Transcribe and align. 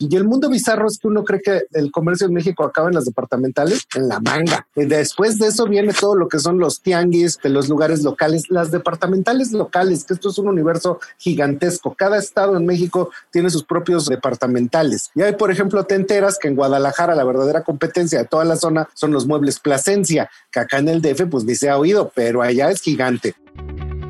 Y 0.00 0.14
el 0.14 0.24
mundo 0.24 0.48
bizarro 0.48 0.86
es 0.86 0.96
que 0.98 1.08
uno 1.08 1.24
cree 1.24 1.40
que 1.40 1.62
el 1.72 1.90
comercio 1.90 2.28
en 2.28 2.32
México 2.32 2.64
acaba 2.64 2.86
en 2.86 2.94
las 2.94 3.04
departamentales, 3.04 3.84
en 3.96 4.06
la 4.06 4.20
manga. 4.20 4.64
Y 4.76 4.84
después 4.84 5.38
de 5.38 5.48
eso 5.48 5.66
viene 5.66 5.92
todo 5.92 6.14
lo 6.14 6.28
que 6.28 6.38
son 6.38 6.58
los 6.58 6.82
tianguis, 6.82 7.36
los 7.42 7.68
lugares 7.68 8.04
locales, 8.04 8.44
las 8.48 8.70
departamentales 8.70 9.50
locales, 9.50 10.04
que 10.04 10.14
esto 10.14 10.28
es 10.28 10.38
un 10.38 10.46
universo 10.46 11.00
gigantesco. 11.16 11.96
Cada 11.96 12.16
estado 12.16 12.56
en 12.56 12.64
México 12.64 13.10
tiene 13.32 13.50
sus 13.50 13.64
propios 13.64 14.06
departamentales. 14.06 15.10
Y 15.16 15.22
hay, 15.22 15.34
por 15.34 15.50
ejemplo, 15.50 15.82
te 15.82 15.96
enteras 15.96 16.38
que 16.38 16.46
en 16.46 16.54
Guadalajara 16.54 17.16
la 17.16 17.24
verdadera 17.24 17.64
competencia 17.64 18.20
de 18.20 18.24
toda 18.24 18.44
la 18.44 18.54
zona 18.54 18.88
son 18.94 19.10
los 19.10 19.26
muebles 19.26 19.58
Plasencia, 19.58 20.30
que 20.52 20.60
acá 20.60 20.78
en 20.78 20.88
el 20.90 21.02
DF 21.02 21.26
pues 21.28 21.42
ni 21.42 21.56
se 21.56 21.70
ha 21.70 21.76
oído, 21.76 22.12
pero 22.14 22.42
allá 22.42 22.70
es 22.70 22.80
gigante. 22.80 23.34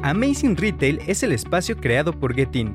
Amazing 0.02 0.56
Retail 0.56 1.00
es 1.06 1.22
el 1.22 1.32
espacio 1.32 1.76
creado 1.76 2.12
por 2.12 2.34
Getin, 2.34 2.74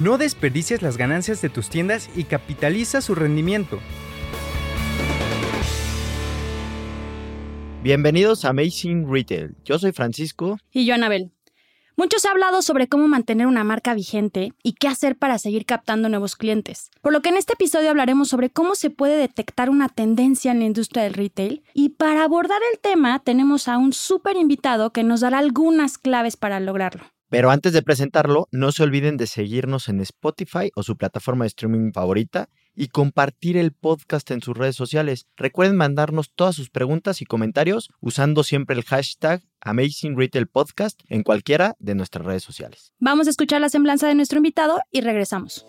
No 0.00 0.16
desperdicies 0.16 0.80
las 0.80 0.96
ganancias 0.96 1.42
de 1.42 1.50
tus 1.50 1.68
tiendas 1.68 2.08
y 2.16 2.24
capitaliza 2.24 3.02
su 3.02 3.14
rendimiento. 3.14 3.78
Bienvenidos 7.82 8.46
a 8.46 8.48
Amazing 8.48 9.12
Retail. 9.12 9.56
Yo 9.62 9.78
soy 9.78 9.92
Francisco. 9.92 10.56
Y 10.72 10.86
yo, 10.86 10.94
Anabel. 10.94 11.32
Muchos 11.98 12.24
han 12.24 12.30
hablado 12.30 12.62
sobre 12.62 12.88
cómo 12.88 13.08
mantener 13.08 13.46
una 13.46 13.62
marca 13.62 13.92
vigente 13.92 14.54
y 14.62 14.72
qué 14.72 14.88
hacer 14.88 15.18
para 15.18 15.38
seguir 15.38 15.66
captando 15.66 16.08
nuevos 16.08 16.34
clientes. 16.34 16.90
Por 17.02 17.12
lo 17.12 17.20
que 17.20 17.28
en 17.28 17.36
este 17.36 17.52
episodio 17.52 17.90
hablaremos 17.90 18.28
sobre 18.28 18.48
cómo 18.48 18.76
se 18.76 18.88
puede 18.88 19.18
detectar 19.18 19.68
una 19.68 19.90
tendencia 19.90 20.52
en 20.52 20.60
la 20.60 20.64
industria 20.64 21.02
del 21.02 21.12
retail 21.12 21.62
y 21.74 21.90
para 21.90 22.24
abordar 22.24 22.62
el 22.72 22.78
tema 22.78 23.18
tenemos 23.18 23.68
a 23.68 23.76
un 23.76 23.92
súper 23.92 24.36
invitado 24.36 24.94
que 24.94 25.04
nos 25.04 25.20
dará 25.20 25.40
algunas 25.40 25.98
claves 25.98 26.38
para 26.38 26.58
lograrlo. 26.58 27.04
Pero 27.30 27.52
antes 27.52 27.72
de 27.72 27.82
presentarlo, 27.82 28.48
no 28.50 28.72
se 28.72 28.82
olviden 28.82 29.16
de 29.16 29.28
seguirnos 29.28 29.88
en 29.88 30.00
Spotify 30.00 30.72
o 30.74 30.82
su 30.82 30.96
plataforma 30.96 31.44
de 31.44 31.48
streaming 31.48 31.92
favorita 31.92 32.48
y 32.74 32.88
compartir 32.88 33.56
el 33.56 33.72
podcast 33.72 34.30
en 34.32 34.42
sus 34.42 34.56
redes 34.56 34.74
sociales. 34.74 35.26
Recuerden 35.36 35.76
mandarnos 35.76 36.32
todas 36.34 36.56
sus 36.56 36.70
preguntas 36.70 37.22
y 37.22 37.26
comentarios 37.26 37.88
usando 38.00 38.42
siempre 38.42 38.74
el 38.74 38.82
hashtag 38.82 39.42
Amazing 39.60 40.18
Retail 40.18 40.48
Podcast 40.48 41.00
en 41.08 41.22
cualquiera 41.22 41.76
de 41.78 41.94
nuestras 41.94 42.26
redes 42.26 42.42
sociales. 42.42 42.92
Vamos 42.98 43.28
a 43.28 43.30
escuchar 43.30 43.60
la 43.60 43.68
semblanza 43.68 44.08
de 44.08 44.16
nuestro 44.16 44.38
invitado 44.38 44.80
y 44.90 45.00
regresamos. 45.00 45.64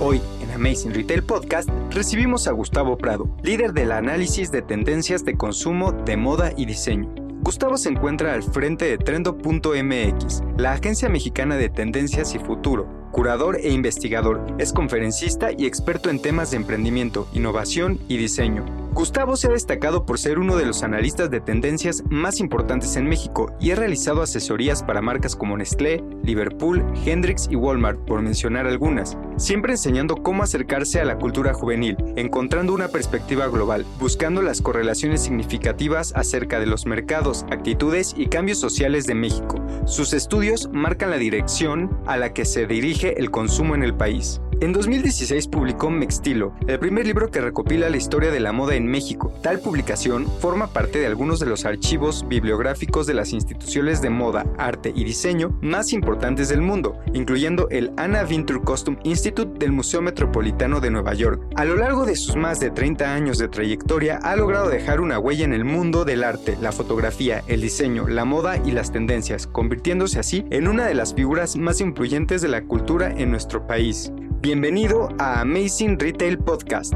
Hoy 0.00 0.22
en 0.40 0.50
Amazing 0.52 0.94
Retail 0.94 1.24
Podcast 1.24 1.68
recibimos 1.90 2.48
a 2.48 2.52
Gustavo 2.52 2.96
Prado, 2.96 3.36
líder 3.42 3.74
del 3.74 3.92
análisis 3.92 4.50
de 4.50 4.62
tendencias 4.62 5.26
de 5.26 5.36
consumo 5.36 5.92
de 5.92 6.16
moda 6.16 6.52
y 6.56 6.64
diseño. 6.64 7.27
Gustavo 7.40 7.76
se 7.76 7.88
encuentra 7.88 8.34
al 8.34 8.42
frente 8.42 8.84
de 8.84 8.98
Trendo.mx, 8.98 10.42
la 10.56 10.72
agencia 10.72 11.08
mexicana 11.08 11.56
de 11.56 11.68
tendencias 11.68 12.34
y 12.34 12.38
futuro 12.38 12.98
curador 13.10 13.56
e 13.56 13.70
investigador, 13.70 14.46
es 14.58 14.72
conferencista 14.72 15.50
y 15.56 15.66
experto 15.66 16.10
en 16.10 16.20
temas 16.20 16.50
de 16.50 16.56
emprendimiento, 16.56 17.28
innovación 17.32 17.98
y 18.08 18.16
diseño. 18.16 18.64
Gustavo 18.98 19.36
se 19.36 19.46
ha 19.46 19.50
destacado 19.50 20.04
por 20.04 20.18
ser 20.18 20.40
uno 20.40 20.56
de 20.56 20.66
los 20.66 20.82
analistas 20.82 21.30
de 21.30 21.40
tendencias 21.40 22.02
más 22.10 22.40
importantes 22.40 22.96
en 22.96 23.06
México 23.06 23.52
y 23.60 23.70
ha 23.70 23.76
realizado 23.76 24.22
asesorías 24.22 24.82
para 24.82 25.00
marcas 25.00 25.36
como 25.36 25.56
Nestlé, 25.56 26.02
Liverpool, 26.24 26.84
Hendrix 27.06 27.46
y 27.48 27.54
Walmart, 27.54 28.00
por 28.00 28.22
mencionar 28.22 28.66
algunas, 28.66 29.16
siempre 29.36 29.74
enseñando 29.74 30.16
cómo 30.16 30.42
acercarse 30.42 31.00
a 31.00 31.04
la 31.04 31.16
cultura 31.16 31.54
juvenil, 31.54 31.96
encontrando 32.16 32.74
una 32.74 32.88
perspectiva 32.88 33.46
global, 33.46 33.86
buscando 34.00 34.42
las 34.42 34.60
correlaciones 34.60 35.22
significativas 35.22 36.12
acerca 36.16 36.58
de 36.58 36.66
los 36.66 36.84
mercados, 36.84 37.46
actitudes 37.52 38.14
y 38.16 38.26
cambios 38.26 38.58
sociales 38.58 39.06
de 39.06 39.14
México. 39.14 39.64
Sus 39.86 40.12
estudios 40.12 40.70
marcan 40.72 41.10
la 41.10 41.18
dirección 41.18 42.00
a 42.04 42.16
la 42.16 42.32
que 42.32 42.44
se 42.44 42.66
dirige 42.66 42.97
el 43.04 43.30
consumo 43.30 43.74
en 43.74 43.82
el 43.82 43.94
país. 43.94 44.40
En 44.60 44.72
2016 44.72 45.46
publicó 45.46 45.88
Mextilo, 45.88 46.52
el 46.66 46.80
primer 46.80 47.06
libro 47.06 47.30
que 47.30 47.40
recopila 47.40 47.88
la 47.88 47.96
historia 47.96 48.32
de 48.32 48.40
la 48.40 48.50
moda 48.50 48.74
en 48.74 48.88
México. 48.88 49.32
Tal 49.40 49.60
publicación 49.60 50.26
forma 50.40 50.66
parte 50.72 50.98
de 50.98 51.06
algunos 51.06 51.38
de 51.38 51.46
los 51.46 51.64
archivos 51.64 52.26
bibliográficos 52.26 53.06
de 53.06 53.14
las 53.14 53.32
instituciones 53.32 54.02
de 54.02 54.10
moda, 54.10 54.44
arte 54.58 54.92
y 54.92 55.04
diseño 55.04 55.56
más 55.62 55.92
importantes 55.92 56.48
del 56.48 56.60
mundo, 56.60 56.98
incluyendo 57.14 57.68
el 57.70 57.92
Anna 57.96 58.26
Wintour 58.28 58.64
Costume 58.64 58.98
Institute 59.04 59.60
del 59.60 59.70
Museo 59.70 60.02
Metropolitano 60.02 60.80
de 60.80 60.90
Nueva 60.90 61.14
York. 61.14 61.40
A 61.54 61.64
lo 61.64 61.76
largo 61.76 62.04
de 62.04 62.16
sus 62.16 62.34
más 62.34 62.58
de 62.58 62.70
30 62.70 63.14
años 63.14 63.38
de 63.38 63.46
trayectoria, 63.46 64.16
ha 64.16 64.34
logrado 64.34 64.70
dejar 64.70 65.00
una 65.00 65.20
huella 65.20 65.44
en 65.44 65.52
el 65.52 65.64
mundo 65.64 66.04
del 66.04 66.24
arte, 66.24 66.58
la 66.60 66.72
fotografía, 66.72 67.44
el 67.46 67.60
diseño, 67.60 68.08
la 68.08 68.24
moda 68.24 68.56
y 68.64 68.72
las 68.72 68.90
tendencias, 68.90 69.46
convirtiéndose 69.46 70.18
así 70.18 70.44
en 70.50 70.66
una 70.66 70.84
de 70.86 70.94
las 70.94 71.14
figuras 71.14 71.54
más 71.54 71.80
influyentes 71.80 72.42
de 72.42 72.48
la 72.48 72.64
cultura 72.64 73.12
en 73.12 73.30
nuestro 73.30 73.64
país. 73.64 74.10
Bienvenido 74.40 75.08
a 75.18 75.40
Amazing 75.40 75.98
Retail 75.98 76.38
Podcast. 76.38 76.94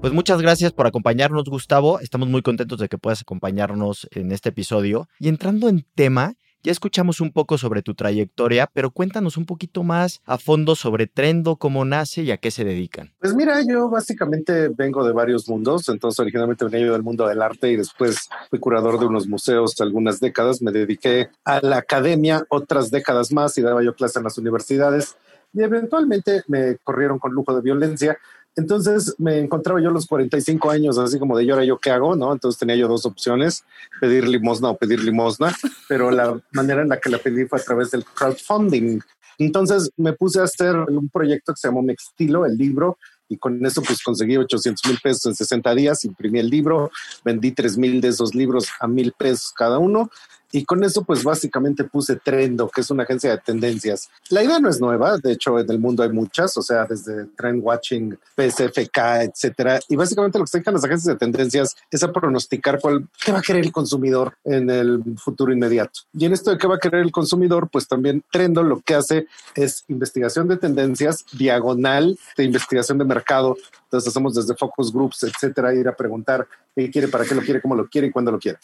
Pues 0.00 0.12
muchas 0.12 0.40
gracias 0.40 0.70
por 0.72 0.86
acompañarnos, 0.86 1.46
Gustavo. 1.46 1.98
Estamos 1.98 2.28
muy 2.28 2.40
contentos 2.40 2.78
de 2.78 2.88
que 2.88 2.96
puedas 2.96 3.22
acompañarnos 3.22 4.06
en 4.12 4.30
este 4.30 4.50
episodio. 4.50 5.08
Y 5.18 5.26
entrando 5.26 5.68
en 5.68 5.84
tema, 5.96 6.34
ya 6.62 6.72
escuchamos 6.72 7.20
un 7.20 7.32
poco 7.32 7.58
sobre 7.58 7.82
tu 7.82 7.94
trayectoria, 7.94 8.68
pero 8.72 8.90
cuéntanos 8.90 9.36
un 9.36 9.46
poquito 9.46 9.82
más 9.82 10.20
a 10.24 10.38
fondo 10.38 10.74
sobre 10.74 11.06
Trendo, 11.06 11.56
cómo 11.56 11.84
nace 11.84 12.22
y 12.22 12.30
a 12.30 12.36
qué 12.36 12.50
se 12.50 12.64
dedican. 12.64 13.12
Pues 13.20 13.34
mira, 13.34 13.60
yo 13.66 13.88
básicamente 13.88 14.68
vengo 14.68 15.06
de 15.06 15.12
varios 15.12 15.48
mundos, 15.48 15.88
entonces 15.88 16.18
originalmente 16.20 16.64
venía 16.64 16.86
yo 16.86 16.92
del 16.92 17.02
mundo 17.02 17.26
del 17.26 17.42
arte 17.42 17.70
y 17.70 17.76
después 17.76 18.28
fui 18.50 18.58
curador 18.58 18.98
de 18.98 19.06
unos 19.06 19.26
museos 19.26 19.80
algunas 19.80 20.20
décadas, 20.20 20.62
me 20.62 20.72
dediqué 20.72 21.28
a 21.44 21.60
la 21.60 21.78
academia 21.78 22.44
otras 22.48 22.90
décadas 22.90 23.32
más 23.32 23.56
y 23.58 23.62
daba 23.62 23.82
yo 23.82 23.94
clase 23.94 24.18
en 24.18 24.24
las 24.24 24.38
universidades. 24.38 25.16
Y 25.54 25.62
eventualmente 25.62 26.42
me 26.46 26.76
corrieron 26.84 27.18
con 27.18 27.32
lujo 27.32 27.54
de 27.54 27.62
violencia 27.62 28.18
entonces 28.58 29.14
me 29.18 29.38
encontraba 29.38 29.80
yo 29.80 29.88
a 29.88 29.92
los 29.92 30.06
45 30.06 30.70
años, 30.70 30.98
así 30.98 31.16
como 31.16 31.38
de 31.38 31.48
ahora 31.48 31.64
yo 31.64 31.78
qué 31.78 31.92
hago, 31.92 32.16
¿no? 32.16 32.32
Entonces 32.32 32.58
tenía 32.58 32.74
yo 32.74 32.88
dos 32.88 33.06
opciones, 33.06 33.64
pedir 34.00 34.26
limosna 34.26 34.70
o 34.70 34.76
pedir 34.76 35.02
limosna, 35.04 35.54
pero 35.88 36.10
la 36.10 36.40
manera 36.50 36.82
en 36.82 36.88
la 36.88 36.98
que 36.98 37.08
la 37.08 37.18
pedí 37.18 37.46
fue 37.46 37.60
a 37.60 37.62
través 37.62 37.92
del 37.92 38.04
crowdfunding. 38.04 38.98
Entonces 39.38 39.92
me 39.96 40.12
puse 40.12 40.40
a 40.40 40.44
hacer 40.44 40.74
un 40.74 41.08
proyecto 41.08 41.52
que 41.52 41.60
se 41.60 41.68
llamó 41.68 41.82
Mextilo, 41.82 42.44
el 42.46 42.56
libro, 42.56 42.98
y 43.28 43.36
con 43.36 43.64
eso 43.64 43.80
pues 43.80 44.02
conseguí 44.02 44.36
800 44.36 44.90
mil 44.90 44.98
pesos 45.00 45.26
en 45.26 45.36
60 45.36 45.74
días, 45.76 46.04
imprimí 46.04 46.40
el 46.40 46.50
libro, 46.50 46.90
vendí 47.24 47.52
3 47.52 47.78
mil 47.78 48.00
de 48.00 48.08
esos 48.08 48.34
libros 48.34 48.68
a 48.80 48.88
mil 48.88 49.12
pesos 49.12 49.52
cada 49.54 49.78
uno 49.78 50.10
y 50.50 50.64
con 50.64 50.82
eso, 50.82 51.04
pues 51.04 51.22
básicamente 51.22 51.84
puse 51.84 52.16
Trendo, 52.16 52.68
que 52.68 52.80
es 52.80 52.90
una 52.90 53.02
agencia 53.02 53.30
de 53.30 53.38
tendencias. 53.38 54.08
La 54.30 54.42
idea 54.42 54.58
no 54.58 54.68
es 54.68 54.80
nueva, 54.80 55.18
de 55.18 55.32
hecho, 55.32 55.58
en 55.58 55.70
el 55.70 55.78
mundo 55.78 56.02
hay 56.02 56.10
muchas, 56.10 56.56
o 56.56 56.62
sea, 56.62 56.86
desde 56.86 57.26
Trend 57.36 57.62
Watching, 57.62 58.18
PSFK, 58.36 58.98
etcétera. 59.22 59.78
Y 59.88 59.96
básicamente 59.96 60.38
lo 60.38 60.44
que 60.44 60.50
se 60.50 60.58
dedican 60.58 60.74
las 60.74 60.84
agencias 60.84 61.14
de 61.14 61.18
tendencias 61.18 61.76
es 61.90 62.02
a 62.02 62.12
pronosticar 62.12 62.80
cuál, 62.80 63.08
qué 63.22 63.32
va 63.32 63.40
a 63.40 63.42
querer 63.42 63.64
el 63.64 63.72
consumidor 63.72 64.36
en 64.44 64.70
el 64.70 65.02
futuro 65.16 65.52
inmediato. 65.52 66.00
Y 66.12 66.24
en 66.24 66.32
esto 66.32 66.50
de 66.50 66.58
qué 66.58 66.66
va 66.66 66.76
a 66.76 66.80
querer 66.80 67.02
el 67.02 67.12
consumidor, 67.12 67.68
pues 67.70 67.86
también 67.86 68.22
Trendo 68.30 68.62
lo 68.62 68.80
que 68.80 68.94
hace 68.94 69.26
es 69.54 69.84
investigación 69.88 70.48
de 70.48 70.56
tendencias, 70.56 71.24
diagonal 71.32 72.18
de 72.36 72.44
investigación 72.44 72.98
de 72.98 73.04
mercado. 73.04 73.56
Entonces 73.84 74.08
hacemos 74.08 74.34
desde 74.34 74.54
focus 74.54 74.92
groups, 74.92 75.22
etcétera, 75.24 75.74
ir 75.74 75.88
a 75.88 75.96
preguntar 75.96 76.46
qué 76.74 76.90
quiere, 76.90 77.08
para 77.08 77.24
qué 77.24 77.34
lo 77.34 77.42
quiere, 77.42 77.60
cómo 77.60 77.74
lo 77.74 77.88
quiere 77.88 78.08
y 78.08 78.10
cuándo 78.10 78.30
lo 78.30 78.38
quiere. 78.38 78.58